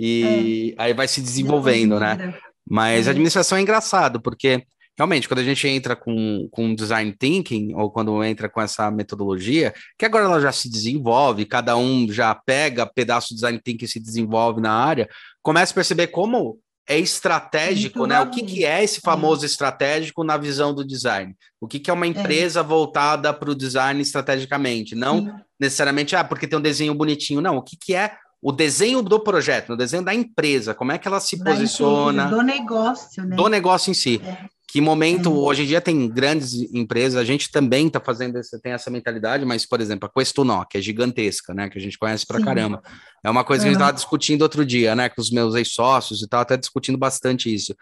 [0.00, 2.34] e aí vai se desenvolvendo, né?
[2.68, 3.10] Mas É.
[3.10, 4.64] administração é engraçado, porque
[4.96, 9.74] realmente, quando a gente entra com, com design thinking, ou quando entra com essa metodologia,
[9.98, 13.88] que agora ela já se desenvolve, cada um já pega pedaço do design thinking e
[13.88, 15.08] se desenvolve na área,
[15.42, 18.20] começa a perceber como é estratégico, Muito né?
[18.20, 18.30] O bom.
[18.32, 21.36] que, que é esse famoso estratégico na visão do design?
[21.60, 24.96] O que, que é uma empresa voltada para o design estrategicamente?
[24.96, 25.32] Não Sim.
[25.58, 27.40] necessariamente, ah, porque tem um desenho bonitinho.
[27.40, 30.98] Não, o que, que é o desenho do projeto, o desenho da empresa, como é
[30.98, 33.36] que ela se da posiciona empresa, do negócio, né?
[33.36, 34.20] do negócio em si.
[34.24, 34.46] É.
[34.72, 35.32] Que momento, É.
[35.32, 39.44] hoje em dia tem grandes empresas, a gente também está fazendo, essa- tem essa mentalidade,
[39.44, 41.68] mas, por exemplo, a Questunó, que é gigantesca, né?
[41.68, 42.44] Que a gente conhece pra Sim.
[42.44, 42.80] caramba.
[43.24, 45.08] É uma coisa que a gente estava discutindo outro dia, né?
[45.08, 47.74] Com os meus ex-sócios e tal, até discutindo bastante isso.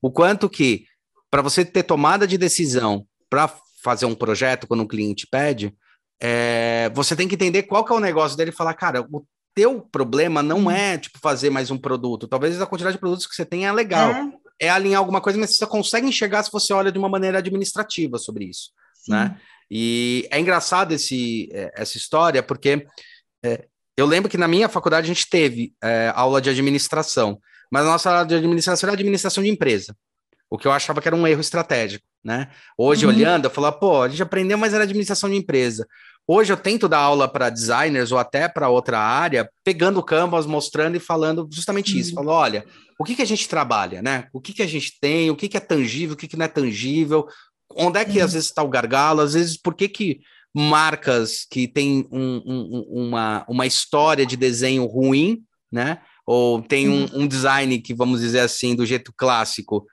[0.00, 0.84] O quanto que,
[1.28, 3.52] para você ter tomada de decisão para
[3.82, 5.74] fazer um projeto quando um cliente pede,
[6.22, 9.24] é, você tem que entender qual que é o negócio dele e falar, cara, o
[9.56, 10.76] teu problema não Sim.
[10.76, 12.28] é tipo fazer mais um produto.
[12.28, 14.10] Talvez a quantidade de produtos que você tem é legal
[14.60, 17.38] É, é alinhar alguma coisa, mas você consegue enxergar se você olha de uma maneira
[17.38, 19.12] administrativa sobre isso, sim.
[19.12, 19.40] né?
[19.70, 22.86] E é engraçado esse, é, essa história, porque
[23.42, 23.64] é,
[23.96, 27.40] eu lembro que na minha faculdade a gente teve é, aula de administração,
[27.72, 29.96] mas a nossa aula de administração era administração de empresa,
[30.50, 32.50] o que eu achava que era um erro estratégico, né?
[32.78, 33.12] Hoje, Uhum.
[33.12, 35.86] olhando, eu falo, pô, a gente aprendeu, mas era administração de empresa.
[36.28, 40.44] Hoje eu tento dar aula para designers ou até para outra área, pegando o Canvas,
[40.44, 42.14] mostrando e falando justamente isso.
[42.14, 42.64] Falo, olha,
[42.98, 44.26] o que, que a gente trabalha, né?
[44.32, 46.44] O que, que a gente tem, o que, que é tangível, o que, que não
[46.44, 47.26] é tangível,
[47.76, 48.20] onde é que Sim.
[48.22, 50.20] às vezes está o gargalo, às vezes por que, que
[50.52, 56.00] marcas que têm um- um- um- uma, uma história de desenho ruim, né?
[56.26, 59.86] Ou tem um, um design que, vamos dizer assim, do jeito clássico,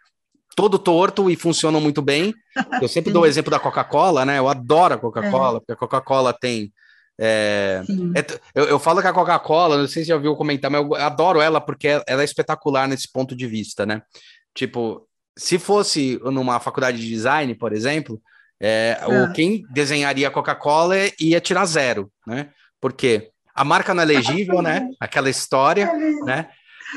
[0.55, 2.33] todo torto e funcionam muito bem.
[2.81, 4.37] Eu sempre dou o exemplo da Coca-Cola, né?
[4.39, 6.71] Eu adoro a Coca-Cola, porque a Coca-Cola tem.
[7.19, 7.81] é,
[8.15, 8.25] é
[8.55, 11.41] eu, eu falo que a Coca-Cola, não sei se já ouviu comentar, mas eu adoro
[11.41, 14.01] ela porque ela é espetacular nesse ponto de vista, né?
[14.53, 18.21] Tipo, se fosse numa faculdade de design, por exemplo,
[18.61, 19.07] é, Ah.
[19.09, 22.49] o, quem desenharia a Coca-Cola ia tirar zero, né?
[22.79, 24.87] Porque a marca não é legível, né?
[24.99, 25.91] Aquela história,
[26.25, 26.49] né?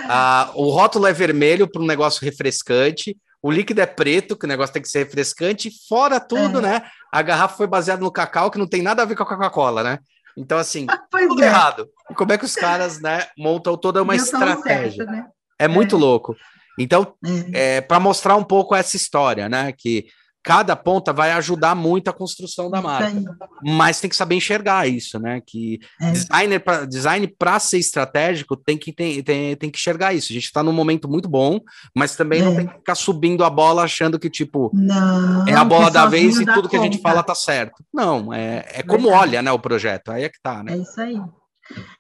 [0.09, 3.17] Ah, o rótulo é vermelho para um negócio refrescante,
[3.47, 6.63] o líquido é preto, que o negócio tem que ser refrescante, fora tudo, É.
[6.63, 6.83] né?
[7.13, 9.83] A garrafa foi baseada no cacau, que não tem nada a ver com a Coca-Cola,
[9.83, 9.99] né?
[10.37, 11.47] Então, assim, Pois tudo é.
[11.47, 11.89] errado.
[12.11, 15.05] E como é que os caras, né, montam toda uma estratégia?
[15.05, 15.27] certo, né?
[15.59, 15.99] É muito É.
[15.99, 16.37] louco.
[16.79, 17.15] Então,
[17.55, 17.77] É.
[17.77, 19.73] é, para mostrar um pouco essa história, né?
[19.73, 20.07] Que
[20.47, 23.21] cada ponta vai ajudar muito a construção da marca.
[23.65, 25.43] Mas tem que saber enxergar isso, né?
[25.45, 26.13] Que É.
[26.13, 30.31] designer pra, design para ser estratégico tem que, tem, tem, tem que enxergar isso.
[30.31, 31.59] A gente está num momento muito bom,
[31.93, 32.57] mas também não É.
[32.59, 36.39] tem que ficar subindo a bola achando que, tipo, Não, é a bola da vez
[36.39, 37.09] e tudo que a gente conta.
[37.09, 37.85] fala tá certo.
[37.93, 40.13] Não, é, é como olha, né, o projeto.
[40.13, 40.75] Aí é que tá, né?
[40.75, 41.21] É isso aí.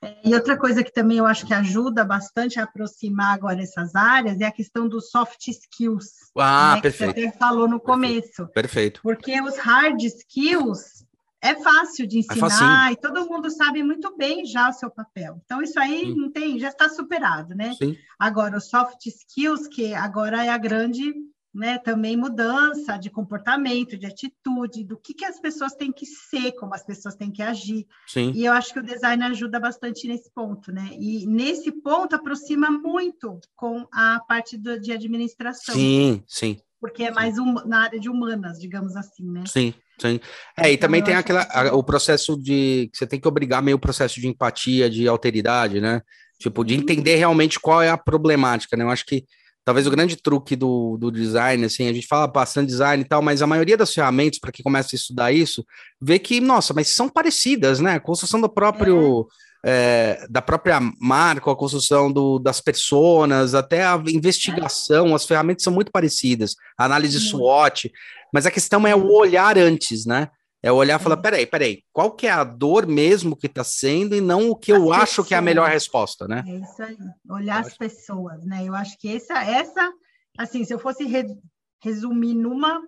[0.02, 3.94] É, E outra coisa que também eu acho que ajuda bastante a aproximar agora essas
[3.94, 6.30] áreas é a questão dos soft skills.
[6.36, 7.14] Ah, né, que perfeito.
[7.14, 8.46] você até falou no começo.
[8.48, 9.00] Perfeito.
[9.02, 11.04] Porque os hard skills
[11.40, 12.92] é fácil de ensinar facinho.
[12.92, 15.40] e todo mundo sabe muito bem já o seu papel.
[15.44, 16.14] Então, isso aí Sim.
[16.16, 17.72] não tem, já está superado, né?
[17.74, 17.96] Sim.
[18.18, 21.14] Agora, os soft skills, que agora é a grande
[21.56, 26.52] né, também mudança de comportamento, de atitude, do que, que as pessoas têm que ser,
[26.52, 27.86] como as pessoas têm que agir.
[28.06, 28.30] Sim.
[28.34, 30.90] E eu acho que o design ajuda bastante nesse ponto, né?
[31.00, 35.74] E nesse ponto aproxima muito com a parte do, de administração.
[35.74, 36.58] Sim, sim.
[36.80, 39.44] Porque é mais um, na área de humanas, digamos assim, né?
[39.46, 40.20] Sim, sim.
[40.58, 42.90] É, e Então, também tem aquela, que- a- o processo de.
[42.92, 46.02] que Você tem que obrigar meio o processo de empatia, de alteridade, né?
[46.38, 48.84] Tipo, de entender realmente qual é a problemática, né?
[48.84, 49.24] Eu acho que
[49.66, 53.20] talvez o grande truque do, do design, assim, a gente fala bastante design e tal,
[53.20, 55.66] mas a maioria das ferramentas, para quem começa a estudar isso,
[56.00, 57.94] vê que, nossa, mas são parecidas, né?
[57.94, 59.26] A construção do próprio.
[59.64, 65.72] é, da própria marca, a construção do, das personas, até a investigação, as ferramentas são
[65.72, 67.18] muito parecidas, a análise.
[67.18, 67.90] SWOT,
[68.32, 70.28] mas a questão é o olhar antes, né?
[70.62, 71.20] É olhar e falar, É.
[71.20, 74.72] peraí, peraí, qual que é a dor mesmo que está sendo e não o que
[74.72, 76.42] eu acho que é a melhor resposta, né?
[76.46, 76.96] É isso aí,
[77.30, 78.64] olhar as pessoas, né?
[78.64, 79.92] Eu acho que essa, essa
[80.38, 81.36] assim, se eu fosse re-
[81.82, 82.82] resumir numa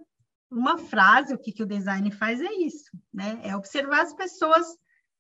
[0.51, 3.39] uma frase o que, que o design faz é isso, né?
[3.45, 4.67] É observar as pessoas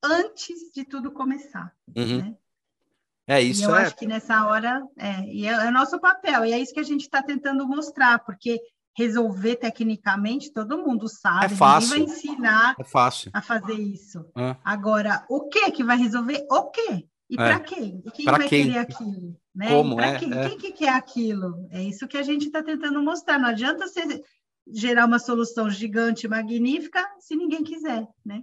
[0.03, 2.19] antes de tudo começar, Uhum.
[2.19, 2.35] né?
[3.27, 3.83] É e isso, eu é.
[3.85, 6.81] acho que nessa hora é, e é, é o nosso papel, e é isso que
[6.81, 8.59] a gente está tentando mostrar, porque
[8.97, 11.91] resolver tecnicamente todo mundo sabe, fácil.
[11.99, 13.31] ninguém vai ensinar É fácil.
[13.33, 14.25] a fazer isso.
[14.37, 14.57] É.
[14.65, 16.45] Agora, o que que vai resolver?
[16.51, 17.07] O quê?
[17.31, 17.37] E É.
[17.37, 18.03] para quem?
[18.05, 18.67] E quem Pra vai quem?
[18.67, 19.37] querer aquilo?
[19.55, 19.69] Né?
[19.69, 20.01] Como?
[20.01, 20.33] É, quem?
[20.33, 20.49] é.
[20.49, 21.69] quem que quer aquilo?
[21.71, 23.39] É isso que a gente está tentando mostrar.
[23.39, 24.23] Não adianta você
[24.71, 28.43] gerar uma solução gigante, magnífica, se ninguém quiser, né?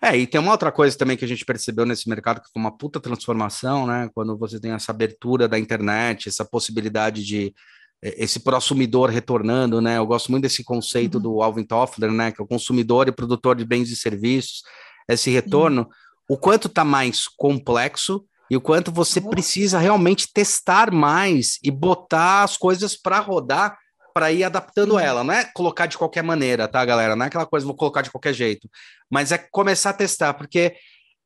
[0.00, 2.60] É, e tem uma outra coisa também que a gente percebeu nesse mercado que foi
[2.60, 4.08] uma puta transformação, né?
[4.14, 7.54] Quando você tem essa abertura da internet, essa possibilidade de
[8.02, 9.98] esse prosumidor retornando, né?
[9.98, 11.22] Eu gosto muito desse conceito Uhum.
[11.22, 12.30] do Alvin Toffler, né?
[12.30, 14.62] Que é o consumidor e produtor de bens e serviços.
[15.08, 15.88] Esse retorno,
[16.28, 19.28] o quanto tá mais complexo e o quanto você Oh.
[19.30, 23.76] precisa realmente testar mais e botar as coisas para rodar
[24.14, 25.04] para ir adaptando Sim.
[25.04, 25.22] ela.
[25.22, 27.14] Não é colocar de qualquer maneira, tá, galera?
[27.14, 28.68] Não é aquela coisa, vou colocar de qualquer jeito.
[29.10, 30.74] Mas é começar a testar, porque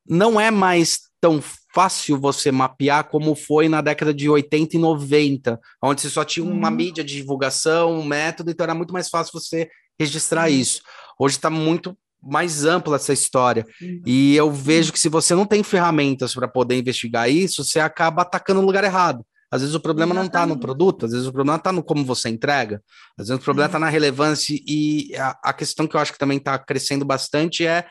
[0.06, 1.40] não é mais tão
[1.72, 6.44] fácil você mapear como foi na década de 80 e 90, onde você só tinha
[6.44, 6.74] uma Uhum.
[6.74, 10.82] mídia de divulgação, um método, então era muito mais fácil você registrar isso.
[11.16, 13.64] Hoje está muito mais ampla essa história.
[14.04, 18.22] E eu vejo que se você não tem ferramentas para poder investigar isso, você acaba
[18.22, 19.24] atacando no lugar errado.
[19.48, 22.04] Às vezes o problema não está no produto, às vezes o problema está no como
[22.04, 22.82] você entrega,
[23.18, 24.58] às vezes o problema está na relevância.
[24.66, 27.86] E a, a questão que eu acho que também está crescendo bastante é,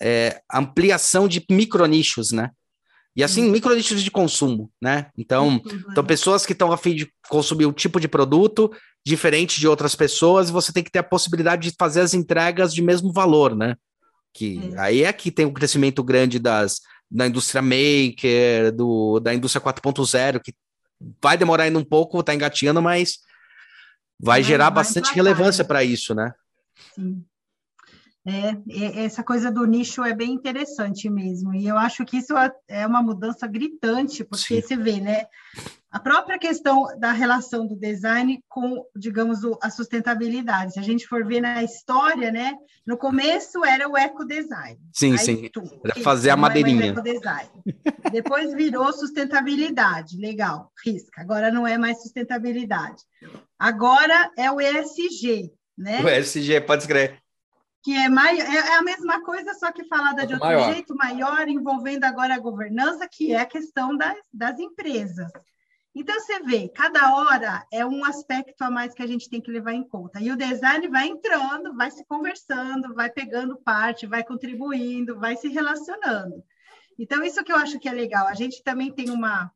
[0.00, 2.50] é ampliação de micronichos, né?
[3.14, 3.50] E assim, Sim.
[3.50, 5.10] micronichos de consumo, né?
[5.18, 6.08] Então, Tudo, então, né?
[6.08, 8.72] pessoas que estão a fim de consumir um tipo de produto
[9.04, 12.80] diferente de outras pessoas, você tem que ter a possibilidade de fazer as entregas de
[12.80, 13.76] mesmo valor, né?
[14.32, 14.80] Que É.
[14.80, 16.80] aí é que tem um crescimento grande das
[17.14, 20.54] da indústria maker, do, da indústria 4.0, que
[21.22, 23.18] vai demorar ainda um pouco, tá engatinhando, mas
[24.18, 25.68] vai, Vai- gerar vai bastante emplacar, relevância né?
[25.68, 26.32] para isso, né?
[26.94, 27.22] Sim.
[28.24, 31.52] É, essa coisa do nicho é bem interessante mesmo.
[31.54, 34.60] E eu acho que isso é- é uma mudança gritante, porque Sim.
[34.62, 35.26] você vê, né?
[35.90, 40.72] A própria questão da relação do design com, digamos, a sustentabilidade.
[40.72, 42.54] Se a gente for ver na história, né?
[42.86, 44.78] No começo era o ecodesign.
[44.92, 45.48] Sim, Aí, sim.
[45.52, 45.68] tum,
[46.02, 46.86] fazer a é madeirinha.
[46.86, 47.50] ecodesign.
[48.10, 50.16] Depois virou sustentabilidade.
[50.16, 51.20] Legal, risca.
[51.20, 53.02] Agora não é mais sustentabilidade.
[53.58, 56.00] Agora é o ESG, né?
[56.02, 57.21] O SG, pode escrever.
[57.82, 60.72] Que é, mai- é é a mesma coisa, só que falada de outro maior.
[60.72, 65.30] jeito, maior, envolvendo agora a governança, que é a questão das, das empresas.
[65.94, 69.50] Então, você vê, cada hora é um aspecto a mais que a gente tem que
[69.50, 70.20] levar em conta.
[70.22, 75.48] E o design vai entrando, vai se conversando, vai pegando parte, vai contribuindo, vai se
[75.48, 76.42] relacionando.
[76.98, 78.26] Então, isso que eu acho que é legal.
[78.26, 79.50] A gente também tem uma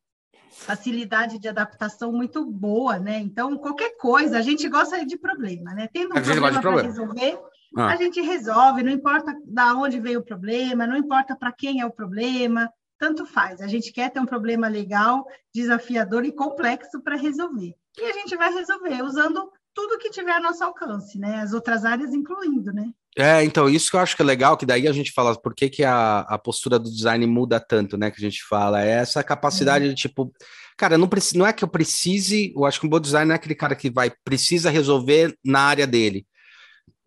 [0.51, 3.19] facilidade de adaptação muito boa, né?
[3.19, 5.87] Então, qualquer coisa, a gente gosta de problema, né?
[5.91, 6.17] Tendo um
[6.51, 7.39] problema para resolver,
[7.79, 7.87] Ah.
[7.93, 11.85] a gente resolve, não importa da onde veio o problema, não importa para quem é
[11.85, 12.69] o problema,
[12.99, 13.61] tanto faz.
[13.61, 17.73] A gente quer ter um problema legal, desafiador e complexo para resolver.
[17.97, 21.39] E a gente vai resolver usando tudo que tiver a nosso alcance, né?
[21.39, 22.89] As outras áreas incluindo, né?
[23.15, 25.53] É, então, isso que eu acho que é legal, que daí a gente fala por
[25.53, 28.09] que, que a, a postura do design muda tanto, né?
[28.09, 30.31] Que a gente fala, é essa capacidade de tipo,
[30.75, 33.33] cara, não, preci- não é que eu precise, eu acho que um bom design não
[33.33, 36.25] é aquele cara que vai, precisa resolver na área dele.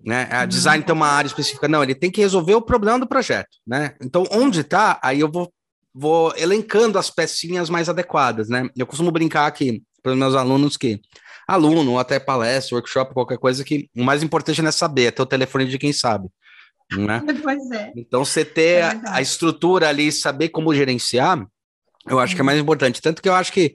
[0.04, 0.28] Né?
[0.30, 0.46] A Uhum.
[0.46, 3.94] design tem uma área específica, não, ele tem que resolver o problema do projeto, né?
[4.02, 5.52] Então, onde tá, aí eu vou,
[5.94, 8.68] vou elencando as pecinhas mais adequadas, né?
[8.76, 11.00] Eu costumo brincar aqui para os meus alunos que
[11.46, 15.20] aluno, até palestra, workshop, qualquer coisa, que o mais importante não é saber, é ter
[15.20, 16.28] o telefone de quem sabe.
[16.92, 17.20] Né?
[17.42, 17.92] Pois é.
[17.96, 21.44] Então, você ter É a- estrutura ali, saber como gerenciar,
[22.08, 23.02] eu acho que é mais importante.
[23.02, 23.74] Tanto que eu acho que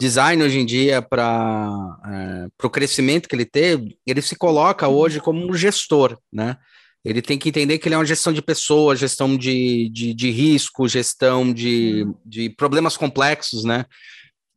[0.00, 1.68] design hoje em dia para
[2.06, 6.56] é, o crescimento que ele teve, ele se coloca hoje como um gestor, né?
[7.04, 10.30] Ele tem que entender que ele é uma gestão de pessoas, gestão de, de, de
[10.30, 13.84] risco, gestão de, de problemas complexos, né?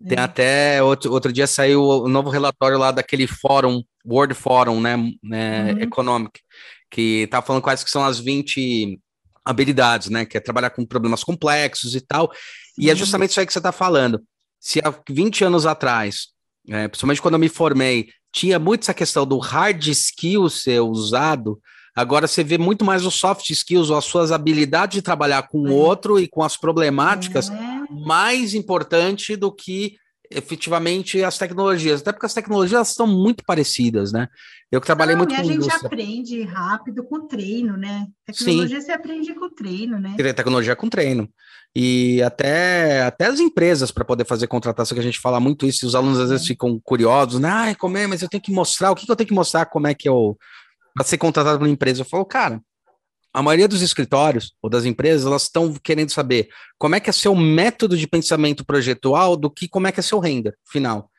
[0.07, 0.21] Tem é.
[0.21, 5.73] até outro, outro dia saiu o novo relatório lá daquele fórum, World Forum, né, né
[5.73, 5.79] uhum.
[5.81, 6.39] Economic,
[6.89, 8.99] que tá falando quais que são as 20
[9.45, 12.31] habilidades, né, que é trabalhar com problemas complexos e tal,
[12.77, 14.21] e é justamente isso aí que você está falando
[14.62, 16.28] se há 20 anos atrás,
[16.70, 21.59] é, principalmente quando eu me formei, tinha muito essa questão do hard skill ser usado,
[21.95, 25.64] agora você vê muito mais os soft skills, ou as suas habilidades de trabalhar com
[25.64, 25.72] o é.
[25.72, 27.55] outro e com as problemáticas, é.
[28.05, 29.95] mais importante do que
[30.30, 34.30] efetivamente as tecnologias, até porque as tecnologias são muito parecidas, né?
[34.72, 35.86] Eu que trabalhei Não, muito com a gente indústria.
[35.86, 38.07] aprende rápido com treino, né?
[38.26, 38.86] Tecnologia Sim.
[38.86, 40.16] você aprende com treino, né?
[40.34, 41.30] Tecnologia com treino.
[41.76, 45.86] E até, até as empresas para poder fazer contratação, que a gente fala muito isso,
[45.86, 47.49] e os alunos às vezes ficam curiosos, né?
[47.49, 49.65] Ai, como é, mas eu tenho que mostrar, o que, que eu tenho que mostrar,
[49.65, 50.38] como é que eu.
[50.93, 52.01] para ser contratado por uma empresa.
[52.01, 52.61] Eu falo, cara,
[53.34, 57.13] a maioria dos escritórios ou das empresas, elas estão querendo saber como é que é
[57.13, 61.11] seu método de pensamento projetual do que como é que é seu renda final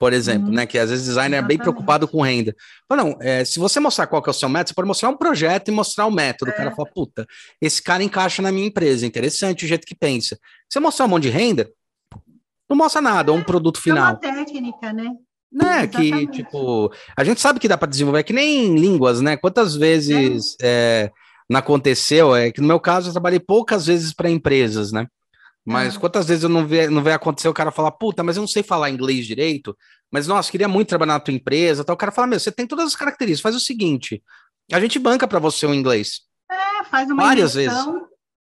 [0.00, 0.54] por exemplo, uhum.
[0.54, 0.64] né?
[0.64, 1.44] Que às vezes o designer Exatamente.
[1.44, 2.56] é bem preocupado com renda.
[2.88, 5.10] Mas não, é, se você mostrar qual que é o seu método, você pode mostrar
[5.10, 6.50] um projeto e mostrar o um método.
[6.50, 6.54] É.
[6.54, 6.74] O cara é.
[6.74, 7.26] fala, puta,
[7.60, 10.36] esse cara encaixa na minha empresa, interessante o jeito que pensa.
[10.36, 11.70] Se você mostrar um monte de renda,
[12.66, 14.18] não mostra nada, é, um produto final.
[14.22, 15.10] É uma técnica, né?
[15.52, 19.36] Né, que, tipo, a gente sabe que dá para desenvolver, é que nem línguas, né?
[19.36, 21.10] Quantas vezes é.
[21.48, 22.34] não aconteceu?
[22.34, 25.06] É que no meu caso eu trabalhei poucas vezes para empresas, né?
[25.64, 25.98] Mas é.
[25.98, 28.48] quantas vezes eu não vi, não vai acontecer o cara falar, puta, mas eu não
[28.48, 29.76] sei falar inglês direito,
[30.10, 31.84] mas nossa, queria muito trabalhar na tua empresa.
[31.84, 31.94] Tal.
[31.94, 34.22] O cara fala, meu, você tem todas as características, faz o seguinte:
[34.72, 36.22] a gente banca para você o inglês.
[36.50, 37.78] É, faz uma Várias vezes.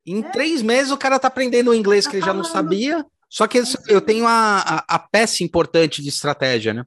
[0.07, 0.31] Em é.
[0.31, 3.05] três meses o cara tá aprendendo o inglês tá que ele já não sabia.
[3.29, 6.85] Só que eu tenho a, a, a peça importante de estratégia, né?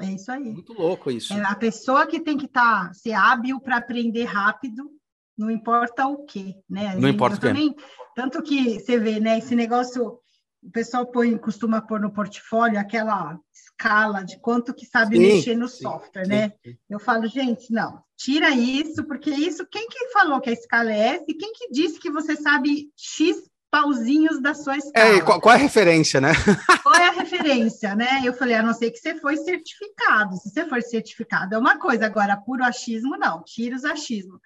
[0.00, 0.42] É isso aí.
[0.42, 1.32] Muito louco isso.
[1.32, 4.90] É a pessoa que tem que estar tá, ser hábil para aprender rápido,
[5.38, 6.96] não importa o que, né?
[6.96, 7.46] Não importa o que.
[7.46, 7.74] Também,
[8.14, 10.18] tanto que você vê, né, esse negócio,
[10.62, 15.56] o pessoal põe, costuma pôr no portfólio aquela escala de quanto que sabe sim, mexer
[15.56, 16.52] no sim, software, né?
[16.62, 16.76] sim, né?
[16.88, 21.16] Eu falo, gente, não, tira isso, porque isso, quem que falou que a escala é
[21.16, 23.36] essa e quem que disse que você sabe X
[23.70, 25.16] pauzinhos da sua escala?
[25.16, 26.30] É, qual, qual, é a referência, né?
[26.84, 28.22] qual é a referência, né?
[28.24, 30.36] Eu falei, a não ser que você foi certificado.
[30.36, 34.38] Se você for certificado é uma coisa, agora puro achismo, não, tira os achismos.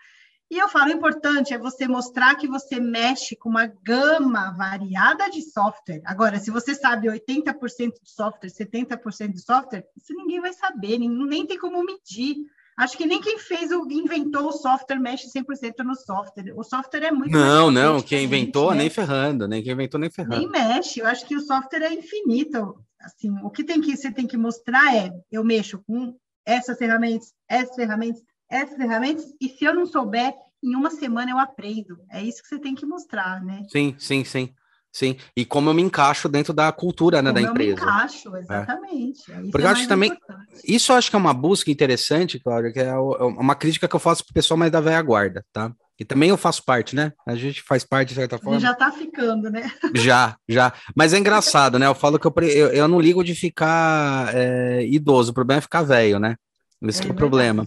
[0.50, 5.28] E eu falo, o importante é você mostrar que você mexe com uma gama variada
[5.28, 6.00] de software.
[6.06, 11.08] Agora, se você sabe 80% de software, 70% de software, isso ninguém vai saber, nem,
[11.10, 12.36] nem tem como medir.
[12.78, 16.54] Acho que nem quem fez o inventou o software mexe 100% no software.
[16.56, 18.78] O software é muito Não, não, quem inventou né?
[18.78, 20.38] nem ferrando, nem quem inventou nem ferrando.
[20.38, 21.00] Nem mexe.
[21.00, 22.78] Eu acho que o software é infinito.
[23.00, 27.34] Assim, o que tem que você tem que mostrar é eu mexo com essas ferramentas,
[27.48, 31.98] essas ferramentas, essas ferramentas, e se eu não souber, em uma semana eu aprendo.
[32.10, 33.62] É isso que você tem que mostrar, né?
[33.70, 34.50] Sim, sim, sim.
[34.90, 37.72] Sim, e como eu me encaixo dentro da cultura né, da empresa.
[37.72, 38.40] Eu me encaixo, é.
[38.40, 39.30] exatamente.
[39.30, 39.40] É.
[39.42, 40.10] Porque é eu acho que também.
[40.10, 40.48] Importante.
[40.64, 43.94] Isso eu acho que é uma busca interessante, Cláudia, que é, é uma crítica que
[43.94, 45.72] eu faço para o pessoal mais da velha guarda, tá?
[46.00, 47.12] E também eu faço parte, né?
[47.26, 48.58] A gente faz parte, de certa forma.
[48.58, 49.70] já tá ficando, né?
[49.94, 50.72] Já, já.
[50.96, 51.86] Mas é engraçado, né?
[51.86, 55.62] Eu falo que eu, eu, eu não ligo de ficar é, idoso, o problema é
[55.62, 56.36] ficar velho, né?
[56.82, 57.66] Esse é, é o problema.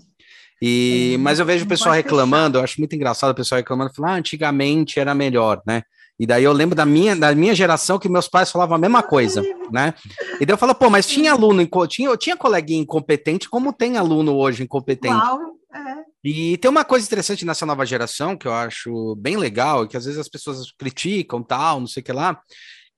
[0.61, 4.11] E, mas eu vejo o pessoal reclamando, eu acho muito engraçado o pessoal reclamando, falando,
[4.11, 5.81] ah, antigamente era melhor, né?
[6.19, 9.01] E daí eu lembro da minha, da minha geração que meus pais falavam a mesma
[9.01, 9.41] coisa,
[9.71, 9.95] né?
[10.39, 14.35] E daí eu falo, pô, mas tinha aluno, tinha, tinha coleguinha incompetente, como tem aluno
[14.35, 15.15] hoje incompetente?
[15.15, 15.39] Uau,
[15.73, 16.03] é.
[16.23, 20.05] E tem uma coisa interessante nessa nova geração que eu acho bem legal, que às
[20.05, 22.39] vezes as pessoas criticam, tal, não sei o que lá,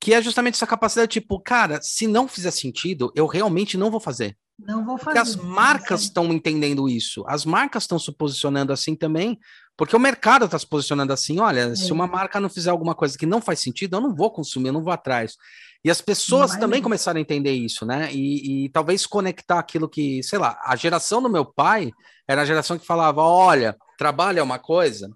[0.01, 4.01] que é justamente essa capacidade, tipo, cara, se não fizer sentido, eu realmente não vou
[4.01, 4.36] fazer.
[4.59, 5.19] Não vou fazer.
[5.19, 7.23] Porque as marcas estão entendendo isso.
[7.27, 9.39] As marcas estão se posicionando assim também,
[9.75, 11.39] porque o mercado está se posicionando assim.
[11.39, 11.75] Olha, é.
[11.75, 14.67] se uma marca não fizer alguma coisa que não faz sentido, eu não vou consumir,
[14.67, 15.35] eu não vou atrás.
[15.83, 18.09] E as pessoas também começaram a entender isso, né?
[18.13, 21.91] E, e, talvez conectar aquilo que, sei lá, a geração do meu pai
[22.25, 25.11] era a geração que falava: olha, trabalho é uma coisa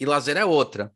[0.00, 0.92] e lazer é outra.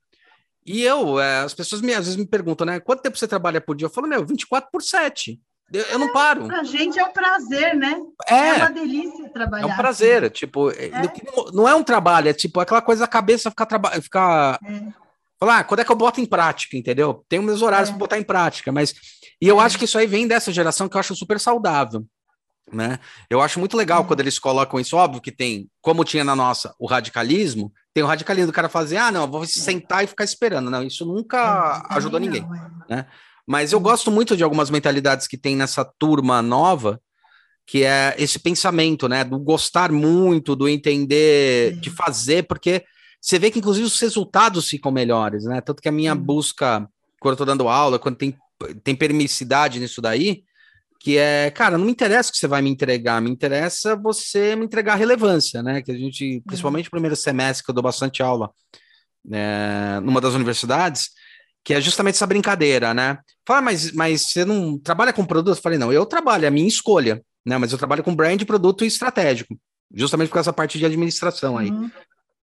[0.66, 2.80] E eu, é, as pessoas me, às vezes me perguntam, né?
[2.80, 3.86] Quanto tempo você trabalha por dia?
[3.86, 5.40] Eu falo, meu, 24 por 7.
[5.72, 6.50] Eu, eu não paro.
[6.54, 7.96] A gente é um prazer, né?
[8.28, 9.64] É, é uma delícia trabalhar.
[9.64, 10.32] É um prazer, assim.
[10.32, 10.90] tipo, é.
[11.52, 14.92] não é um trabalho, é tipo aquela coisa da cabeça ficar trabalhando, ficar é.
[15.38, 17.24] falar, ah, quando é que eu boto em prática, entendeu?
[17.28, 17.92] Tenho meus horários é.
[17.92, 18.94] para botar em prática, mas
[19.40, 19.64] e eu é.
[19.64, 22.04] acho que isso aí vem dessa geração que eu acho super saudável.
[22.72, 22.98] Né?
[23.28, 24.06] Eu acho muito legal é.
[24.06, 28.06] quando eles colocam isso, óbvio que tem, como tinha na nossa, o radicalismo, tem o
[28.06, 30.70] radicalismo do cara fazer, ah, não, vou sentar e ficar esperando.
[30.70, 32.46] Não, isso nunca ajudou ninguém,
[32.88, 33.06] né?
[33.46, 37.00] Mas eu gosto muito de algumas mentalidades que tem nessa turma nova,
[37.66, 39.24] que é esse pensamento, né?
[39.24, 42.84] Do gostar muito, do entender, de fazer, porque
[43.20, 45.60] você vê que, inclusive, os resultados ficam melhores, né?
[45.60, 46.86] Tanto que a minha busca,
[47.20, 48.36] quando eu tô dando aula, quando tem,
[48.82, 50.44] tem permissividade nisso daí,
[51.00, 54.56] que é, cara, não me interessa o que você vai me entregar, me interessa você
[54.56, 55.82] me entregar relevância, né?
[55.82, 58.50] Que a gente, principalmente no primeiro semestre, que eu dou bastante aula
[59.24, 61.10] né, numa das universidades,
[61.64, 63.18] que é justamente essa brincadeira, né?
[63.46, 65.56] Fala, mas, mas você não trabalha com produto?
[65.56, 67.56] Eu falei, não, eu trabalho, é a minha escolha, né?
[67.56, 69.56] Mas eu trabalho com brand, produto e estratégico,
[69.94, 71.70] justamente por essa parte de administração aí.
[71.70, 71.90] Uhum.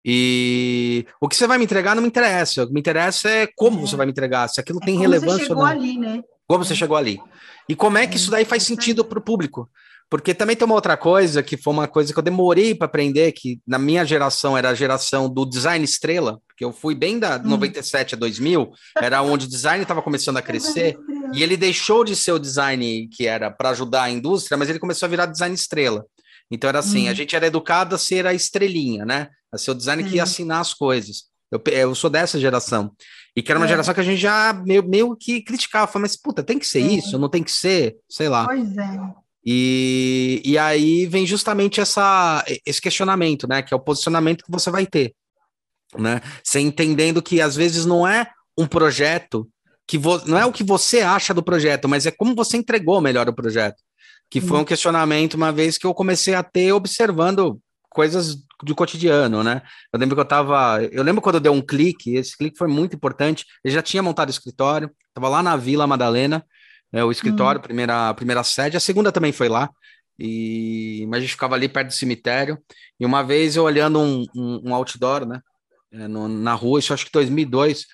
[0.04, 2.62] E o que você vai me entregar não me interessa.
[2.62, 3.80] O que me interessa é como é.
[3.80, 5.38] você vai me entregar, se aquilo é tem relevância.
[5.38, 6.22] Você chegou ali, né?
[6.46, 7.20] Como você chegou ali.
[7.68, 9.68] E como é que isso daí faz sentido para o público?
[10.10, 13.32] Porque também tem uma outra coisa que foi uma coisa que eu demorei para aprender,
[13.32, 17.38] que na minha geração era a geração do design estrela, porque eu fui bem da
[17.38, 18.16] 97 hum.
[18.16, 18.70] a 2000,
[19.02, 20.96] era onde o design estava começando a crescer,
[21.34, 24.78] e ele deixou de ser o design que era para ajudar a indústria, mas ele
[24.78, 26.06] começou a virar design estrela.
[26.50, 27.10] Então era assim, hum.
[27.10, 29.28] a gente era educado a ser a estrelinha, né?
[29.52, 31.24] A ser o design que ia assinar as coisas.
[31.50, 32.92] Eu, eu sou dessa geração.
[33.36, 33.68] E que era uma é.
[33.68, 36.80] geração que a gente já meio, meio que criticava, falava, mas puta, tem que ser
[36.80, 36.86] é.
[36.86, 38.46] isso, não tem que ser, sei lá.
[38.46, 39.00] Pois é.
[39.44, 43.62] E, e aí vem justamente essa, esse questionamento, né?
[43.62, 45.14] Que é o posicionamento que você vai ter.
[45.96, 46.20] Né?
[46.42, 49.48] Você entendendo que às vezes não é um projeto
[49.86, 53.00] que vo, não é o que você acha do projeto, mas é como você entregou
[53.00, 53.82] melhor o projeto.
[54.30, 57.58] Que foi um questionamento uma vez que eu comecei a ter observando
[57.88, 59.62] coisas do cotidiano, né?
[59.90, 60.82] Eu lembro que eu tava.
[60.92, 63.46] Eu lembro quando eu dei um clique, esse clique foi muito importante.
[63.64, 66.44] Eu já tinha montado o escritório, tava lá na Vila Madalena,
[66.92, 67.62] é, o escritório, hum.
[67.62, 69.70] primeira, primeira sede, a segunda também foi lá.
[70.18, 72.58] E, mas a gente ficava ali perto do cemitério.
[72.98, 75.40] E uma vez eu olhando um, um, um outdoor, né?
[75.92, 77.86] É, no, na rua, isso acho que 2002,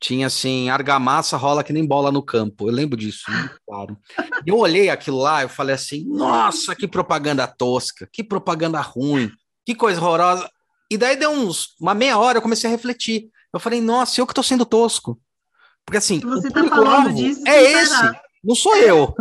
[0.00, 2.68] tinha assim: argamassa rola que nem bola no campo.
[2.68, 3.96] Eu lembro disso, muito claro.
[4.44, 9.30] E eu olhei aquilo lá, eu falei assim: nossa, que propaganda tosca, que propaganda ruim.
[9.64, 10.48] Que coisa horrorosa.
[10.90, 13.28] E daí deu uns uma meia hora, eu comecei a refletir.
[13.52, 15.20] Eu falei, nossa, eu que tô sendo tosco.
[15.84, 18.12] Porque assim, Você o tá falando disso é esse,
[18.46, 19.14] não sou eu.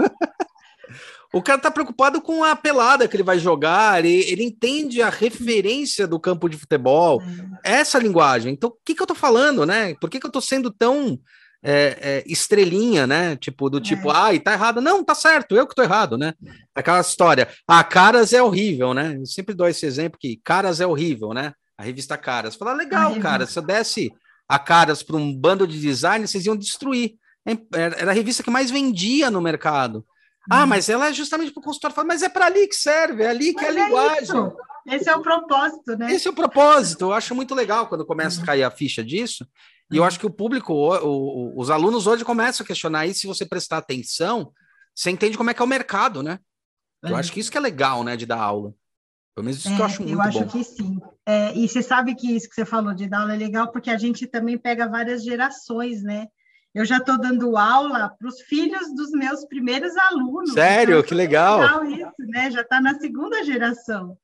[1.34, 5.10] o cara tá preocupado com a pelada que ele vai jogar, ele, ele entende a
[5.10, 7.22] referência do campo de futebol,
[7.64, 7.80] é.
[7.80, 8.54] essa linguagem.
[8.54, 9.96] Então, o que, que eu tô falando, né?
[9.96, 11.20] Por que, que eu tô sendo tão
[11.62, 13.36] é, é, estrelinha, né?
[13.36, 14.14] Tipo, do tipo, é.
[14.16, 14.80] ai, tá errado.
[14.80, 16.34] Não, tá certo, eu que tô errado, né?
[16.76, 17.50] Aquela história.
[17.68, 19.16] Ah, Caras é horrível, né?
[19.18, 21.54] Eu sempre dou esse exemplo que Caras é horrível, né?
[21.78, 22.56] A revista Caras.
[22.56, 24.14] Fala, legal, cara, se eu desse
[24.48, 27.16] a Caras para um bando de design, vocês iam destruir.
[27.74, 30.06] Era a revista que mais vendia no mercado.
[30.50, 30.68] Ah, hum.
[30.68, 31.96] mas ela é justamente para o consultório.
[31.96, 34.24] Fala, mas é para ali que serve, é ali que mas é a é linguagem.
[34.24, 34.58] Isso.
[34.88, 36.14] Esse é o propósito, né?
[36.14, 37.06] Esse é o propósito.
[37.06, 38.46] Eu acho muito legal quando começa a uhum.
[38.46, 39.48] cair a ficha disso.
[39.92, 40.08] E eu uhum.
[40.08, 43.22] acho que o público, o, o, os alunos hoje começam a questionar isso.
[43.22, 44.52] Se você prestar atenção,
[44.94, 46.40] você entende como é que é o mercado, né?
[47.04, 47.12] É.
[47.12, 48.74] Eu acho que isso que é legal, né, de dar aula.
[49.34, 50.48] Pelo menos isso é, que eu acho muito Eu acho bom.
[50.48, 51.00] que sim.
[51.26, 53.90] É, e você sabe que isso que você falou de dar aula é legal porque
[53.90, 56.28] a gente também pega várias gerações, né?
[56.76, 60.54] Eu já estou dando aula para os filhos dos meus primeiros alunos.
[60.54, 61.00] Sério?
[61.00, 61.62] Então, que legal!
[61.62, 62.52] legal isso, né?
[62.52, 64.18] Já está na segunda geração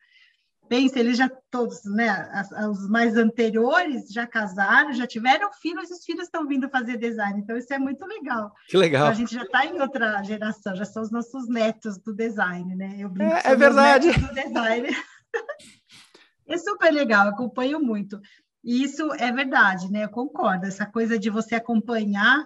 [0.72, 2.32] pensa, eles já todos, né,
[2.70, 7.42] os mais anteriores já casaram, já tiveram filhos, e os filhos estão vindo fazer design,
[7.42, 8.54] então isso é muito legal.
[8.70, 9.02] Que legal.
[9.02, 12.74] Então, a gente já está em outra geração, já são os nossos netos do design,
[12.74, 12.96] né?
[12.98, 14.14] Eu brinco, é, é verdade.
[14.14, 14.88] Do design.
[16.48, 18.18] é super legal, acompanho muito.
[18.64, 20.06] E isso é verdade, né?
[20.06, 20.66] Eu concordo.
[20.66, 22.46] Essa coisa de você acompanhar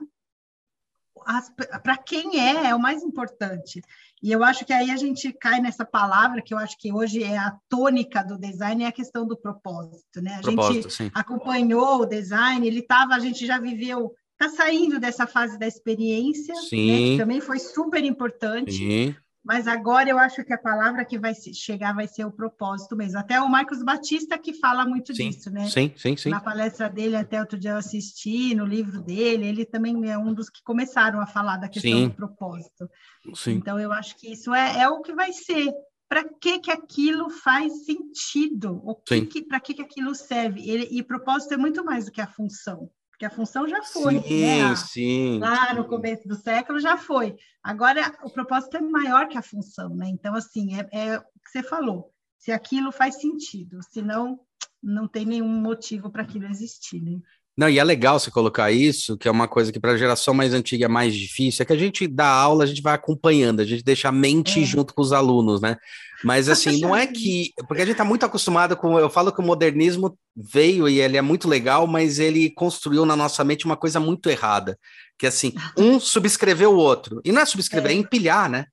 [1.84, 3.82] para quem é, é o mais importante.
[4.22, 7.24] E eu acho que aí a gente cai nessa palavra que eu acho que hoje
[7.24, 10.36] é a tônica do design, é a questão do propósito, né?
[10.36, 11.12] A propósito, gente sim.
[11.14, 16.54] acompanhou o design, ele estava, a gente já viveu, está saindo dessa fase da experiência,
[16.54, 16.62] né?
[16.62, 18.74] que também foi super importante.
[18.74, 19.16] Sim.
[19.46, 23.20] Mas agora eu acho que a palavra que vai chegar vai ser o propósito mesmo.
[23.20, 25.70] Até o Marcos Batista que fala muito sim, disso, né?
[25.70, 26.30] Sim, sim, sim.
[26.30, 30.34] Na palestra dele, até outro dia eu assisti, no livro dele, ele também é um
[30.34, 32.08] dos que começaram a falar da questão sim.
[32.08, 32.90] do propósito.
[33.36, 33.52] Sim.
[33.54, 35.72] Então eu acho que isso é, é o que vai ser.
[36.10, 38.82] Para que que aquilo faz sentido?
[39.26, 40.68] Que, para que que aquilo serve?
[40.68, 44.22] Ele, e propósito é muito mais do que a função porque a função já foi.
[44.22, 44.76] Sim, né?
[44.76, 45.40] sim.
[45.40, 47.38] Lá no começo do século já foi.
[47.64, 50.08] Agora, o propósito é maior que a função, né?
[50.10, 52.14] Então, assim, é, é o que você falou.
[52.38, 54.38] Se aquilo faz sentido, senão
[54.84, 57.18] não tem nenhum motivo para aquilo existir, né?
[57.58, 60.34] Não, e é legal você colocar isso, que é uma coisa que para a geração
[60.34, 63.62] mais antiga é mais difícil, é que a gente dá aula, a gente vai acompanhando,
[63.62, 64.66] a gente deixa a mente é.
[64.66, 65.78] junto com os alunos, né?
[66.24, 67.54] Mas assim, não é que.
[67.68, 68.98] Porque a gente está muito acostumado com.
[69.00, 73.16] Eu falo que o modernismo veio e ele é muito legal, mas ele construiu na
[73.16, 74.78] nossa mente uma coisa muito errada.
[75.18, 77.22] Que assim, um subscreveu o outro.
[77.24, 78.66] E não é subscrever, é, é empilhar, né?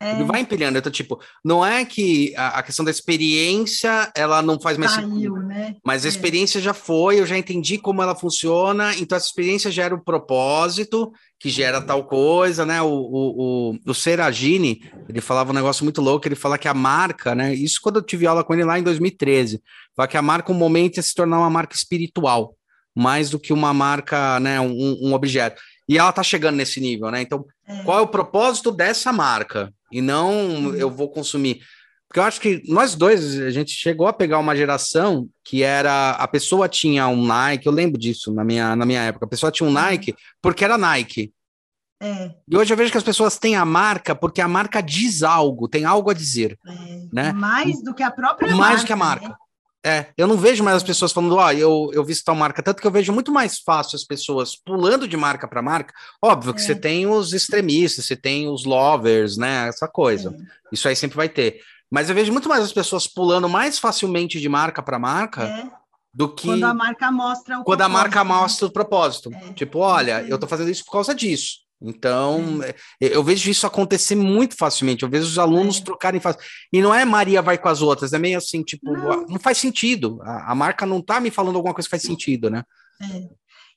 [0.00, 0.22] É.
[0.24, 4.76] Vai empilhando, então, tipo, não é que a, a, questão da experiência ela não faz
[4.76, 5.74] mais Caiu, sentido, né?
[5.84, 6.10] mas a é.
[6.10, 10.00] experiência já foi, eu já entendi como ela funciona, então essa experiência gera o um
[10.00, 12.80] propósito, que gera tal coisa, né?
[12.82, 16.74] O, o, o, o Seragini, ele falava um negócio muito louco, ele fala que a
[16.74, 17.54] marca, né?
[17.54, 19.62] Isso quando eu tive aula com ele lá em 2013,
[19.94, 22.54] fala que a marca, um momento, é se tornar uma marca espiritual,
[22.94, 24.60] mais do que uma marca, né?
[24.60, 25.60] Um, um objeto.
[25.88, 27.20] E ela tá chegando nesse nível, né?
[27.20, 27.82] Então, é.
[27.82, 29.72] qual é o propósito dessa marca?
[29.96, 31.60] E não eu vou consumir.
[32.06, 36.10] Porque eu acho que nós dois, a gente chegou a pegar uma geração que era.
[36.10, 39.24] A pessoa tinha um Nike, eu lembro disso na minha, na minha época.
[39.26, 41.32] A pessoa tinha um Nike porque era Nike.
[42.00, 42.34] É.
[42.46, 45.66] E hoje eu vejo que as pessoas têm a marca porque a marca diz algo,
[45.66, 46.58] tem algo a dizer.
[46.66, 47.06] É.
[47.12, 47.32] Né?
[47.32, 48.80] Mais do que a própria Mais marca.
[48.80, 49.28] do que a marca.
[49.28, 49.34] Né?
[49.86, 52.60] É, eu não vejo mais as pessoas falando, ó, oh, eu, eu vi tal marca,
[52.60, 55.94] tanto que eu vejo muito mais fácil as pessoas pulando de marca para marca.
[56.20, 56.64] Óbvio que é.
[56.64, 59.68] você tem os extremistas, você tem os lovers, né?
[59.68, 60.30] Essa coisa.
[60.36, 60.74] É.
[60.74, 61.60] Isso aí sempre vai ter.
[61.88, 65.70] Mas eu vejo muito mais as pessoas pulando mais facilmente de marca para marca é.
[66.12, 66.48] do que.
[66.48, 68.28] Quando a marca mostra o Quando a marca né?
[68.28, 69.32] mostra o propósito.
[69.32, 69.52] É.
[69.52, 71.58] Tipo, olha, eu tô fazendo isso por causa disso.
[71.80, 72.74] Então, é.
[73.00, 75.02] eu vejo isso acontecer muito facilmente.
[75.02, 75.84] Eu vejo os alunos é.
[75.84, 76.40] trocarem fácil.
[76.72, 79.58] E não é Maria vai com as outras, é meio assim, tipo, não, não faz
[79.58, 80.18] sentido.
[80.22, 82.64] A, a, marca não tá me falando alguma coisa que faz sentido, né?
[83.00, 83.28] É.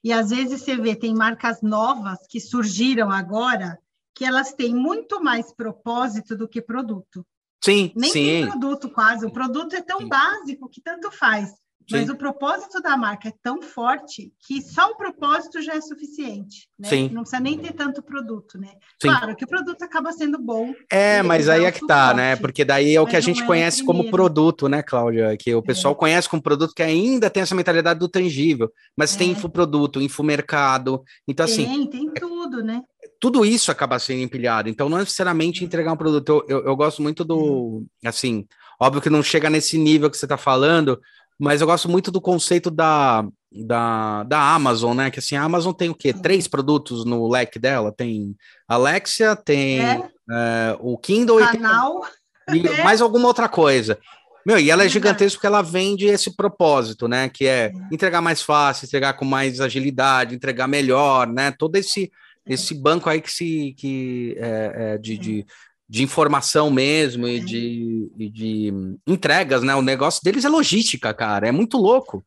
[0.03, 3.77] E às vezes você vê, tem marcas novas que surgiram agora
[4.15, 7.25] que elas têm muito mais propósito do que produto.
[7.63, 8.25] Sim, Nem sim.
[8.25, 9.25] tem produto quase.
[9.25, 10.07] O produto é tão sim.
[10.07, 11.51] básico que tanto faz.
[11.91, 12.11] Mas Sim.
[12.11, 16.69] o propósito da marca é tão forte que só o propósito já é suficiente.
[16.77, 16.87] Né?
[16.87, 17.09] Sim.
[17.09, 18.69] Não precisa nem ter tanto produto, né?
[19.01, 19.09] Sim.
[19.09, 20.73] Claro que o produto acaba sendo bom.
[20.91, 22.35] É, mas aí é que tá, né?
[22.35, 25.35] Porque daí é o que a gente é conhece como produto, né, Cláudia?
[25.37, 25.97] Que o pessoal é.
[25.97, 29.17] conhece como produto que ainda tem essa mentalidade do tangível, mas é.
[29.17, 31.03] tem infoproduto, infomercado.
[31.27, 31.87] Então, tem, assim.
[31.87, 32.81] Tem tudo, né?
[33.19, 34.69] Tudo isso acaba sendo empilhado.
[34.69, 36.29] Então, não é necessariamente entregar um produto.
[36.47, 37.83] Eu, eu, eu gosto muito do.
[38.05, 38.45] Assim,
[38.79, 40.99] óbvio que não chega nesse nível que você está falando,
[41.39, 45.09] mas eu gosto muito do conceito da, da, da Amazon, né?
[45.09, 46.11] Que assim, a Amazon tem o quê?
[46.11, 47.91] Três produtos no leque dela?
[47.91, 48.35] Tem
[48.67, 50.09] Alexia, tem é.
[50.29, 52.01] É, o Kindle Canal.
[52.49, 52.83] e, tem, e é.
[52.83, 53.97] mais alguma outra coisa.
[54.45, 57.29] Meu, e ela é gigantesca porque ela vende esse propósito, né?
[57.29, 61.51] Que é entregar mais fácil, entregar com mais agilidade, entregar melhor, né?
[61.51, 62.11] Todo esse,
[62.45, 65.45] esse banco aí que se que é, é de, de,
[65.89, 68.73] de informação mesmo e de, e de
[69.07, 69.73] entregas, né?
[69.73, 71.47] O negócio deles é logística, cara.
[71.47, 72.23] É muito louco.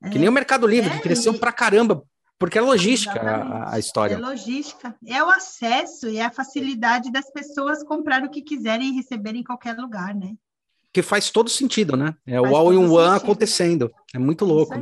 [0.00, 0.10] É.
[0.10, 2.04] Que nem o Mercado Livre, é, que cresceu pra caramba,
[2.38, 4.14] porque é logística a, a, história.
[4.14, 8.92] É logística, é o acesso e a facilidade das pessoas comprar o que quiserem e
[8.92, 10.34] receberem em qualquer lugar, né?
[10.92, 12.14] Que faz todo sentido, né?
[12.24, 13.90] É faz o all in one acontecendo.
[14.14, 14.74] É muito louco.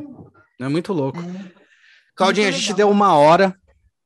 [0.61, 1.19] É muito louco.
[1.19, 1.63] É.
[2.15, 3.57] Claudinha, a gente deu uma hora.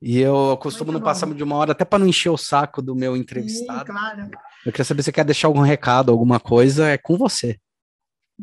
[0.01, 2.95] E eu costumo não passar de uma hora até para não encher o saco do
[2.95, 3.81] meu entrevistado.
[3.81, 4.31] Sim, claro.
[4.65, 7.59] Eu queria saber se você quer deixar algum recado, alguma coisa, é com você.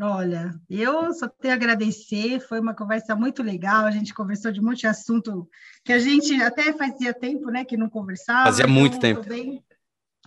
[0.01, 4.59] Olha, eu só tenho a agradecer, foi uma conversa muito legal, a gente conversou de
[4.59, 5.47] um monte de assunto
[5.85, 8.45] que a gente até fazia tempo, né, que não conversava.
[8.45, 9.23] Fazia então, muito tempo.
[9.23, 9.63] Bem,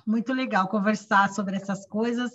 [0.07, 2.31] muito legal conversar sobre essas coisas.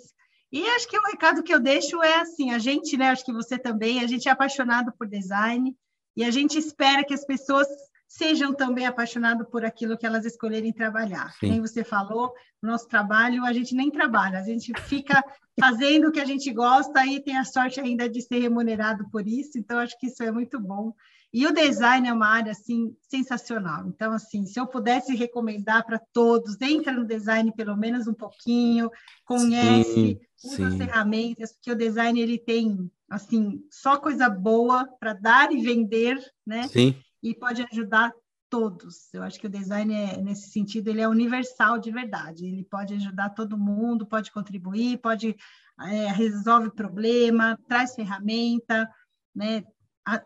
[0.52, 3.32] E acho que o recado que eu deixo é assim, a gente, né, acho que
[3.32, 5.74] você também, a gente é apaixonado por design
[6.14, 7.66] e a gente espera que as pessoas
[8.12, 11.32] sejam também apaixonados por aquilo que elas escolherem trabalhar.
[11.40, 11.48] Sim.
[11.48, 12.30] Como você falou,
[12.62, 15.24] o nosso trabalho, a gente nem trabalha, a gente fica
[15.58, 19.26] fazendo o que a gente gosta e tem a sorte ainda de ser remunerado por
[19.26, 20.92] isso, então acho que isso é muito bom.
[21.32, 23.88] E o design é uma área assim sensacional.
[23.88, 28.90] Então assim, se eu pudesse recomendar para todos, entra no design pelo menos um pouquinho,
[29.24, 30.64] conhece, sim, usa sim.
[30.64, 36.22] as ferramentas, porque o design ele tem assim só coisa boa para dar e vender,
[36.46, 36.68] né?
[36.68, 38.12] Sim e pode ajudar
[38.48, 39.12] todos.
[39.14, 42.46] Eu acho que o design, é, nesse sentido, ele é universal de verdade.
[42.46, 45.34] Ele pode ajudar todo mundo, pode contribuir, pode
[45.80, 48.88] é, resolve problema, traz ferramenta,
[49.34, 49.64] né?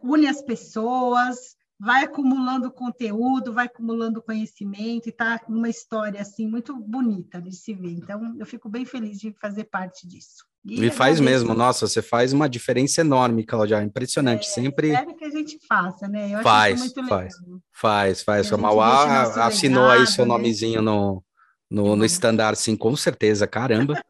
[0.02, 6.74] une as pessoas, vai acumulando conteúdo, vai acumulando conhecimento e está numa história assim muito
[6.76, 7.92] bonita de se ver.
[7.92, 10.44] Então, eu fico bem feliz de fazer parte disso.
[10.68, 14.88] E, faz mesmo, nossa, você faz uma diferença enorme, Claudia, impressionante, é, sempre.
[14.88, 16.34] Espero que a gente faça, né?
[16.34, 17.34] Eu faz, faz,
[17.72, 18.52] faz, faz.
[18.52, 20.32] O Mauá assinou legado, aí seu né?
[20.32, 21.22] nomezinho no,
[21.70, 24.02] no, no estandar, sim, com certeza, caramba.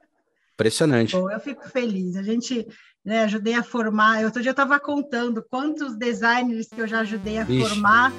[0.54, 1.14] Impressionante.
[1.14, 2.16] Bom, eu fico feliz.
[2.16, 2.66] A gente
[3.04, 4.24] né, ajudei a formar.
[4.24, 8.10] Outro dia eu estava contando quantos designers que eu já ajudei a formar.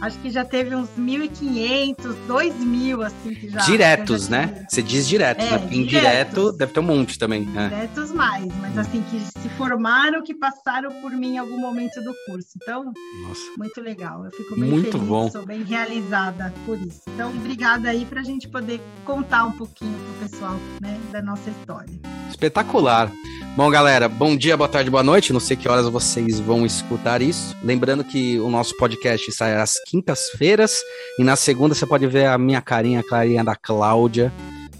[0.00, 1.96] Acho que já teve uns 1.500,
[2.28, 3.60] 2.000, assim, que já.
[3.60, 4.66] Diretos, já né?
[4.68, 5.68] Você diz direto, é, né?
[5.72, 7.44] Indireto deve ter um monte também.
[7.44, 7.68] Né?
[7.68, 12.14] Diretos mais, mas assim, que se formaram, que passaram por mim em algum momento do
[12.26, 12.50] curso.
[12.62, 12.92] Então,
[13.22, 13.42] Nossa.
[13.58, 14.24] muito legal.
[14.24, 15.30] Eu fico bem muito feliz, bom.
[15.30, 17.02] sou bem realizada por isso.
[17.08, 21.20] Então, obrigada aí para a gente poder contar um pouquinho para o pessoal né, da
[21.20, 21.92] nossa história.
[22.30, 23.10] Espetacular.
[23.56, 25.32] Bom, galera, bom dia, boa tarde, boa noite.
[25.32, 27.56] Não sei que horas vocês vão escutar isso.
[27.60, 30.80] Lembrando que o nosso podcast sai às quintas-feiras
[31.18, 34.32] e na segunda você pode ver a minha carinha, a carinha da Cláudia.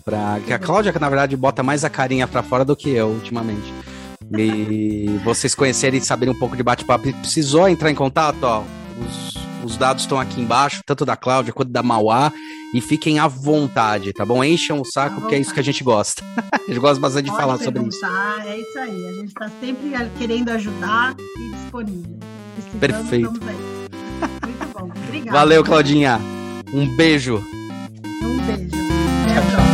[0.04, 0.38] Pra...
[0.46, 3.08] Que a Cláudia, que na verdade bota mais a carinha para fora do que eu
[3.08, 3.72] ultimamente.
[4.36, 7.12] E vocês conhecerem e saberem um pouco de bate-papo.
[7.14, 8.62] Precisou entrar em contato, ó.
[9.00, 12.32] Os os dados estão aqui embaixo, tanto da Cláudia quanto da Mauá.
[12.74, 14.44] E fiquem à vontade, tá bom?
[14.44, 16.22] Encham o saco, porque é isso que a gente gosta.
[16.52, 18.04] a gente gosta bastante de falar sobre isso.
[18.44, 19.08] É isso aí.
[19.08, 22.18] A gente está sempre querendo ajudar e disponível.
[22.78, 23.40] Perfeito.
[24.96, 25.38] Obrigada.
[25.38, 26.20] Valeu, Claudinha.
[26.72, 27.42] Um beijo.
[28.22, 28.68] Um beijo.
[28.70, 29.67] Tchau, tchau.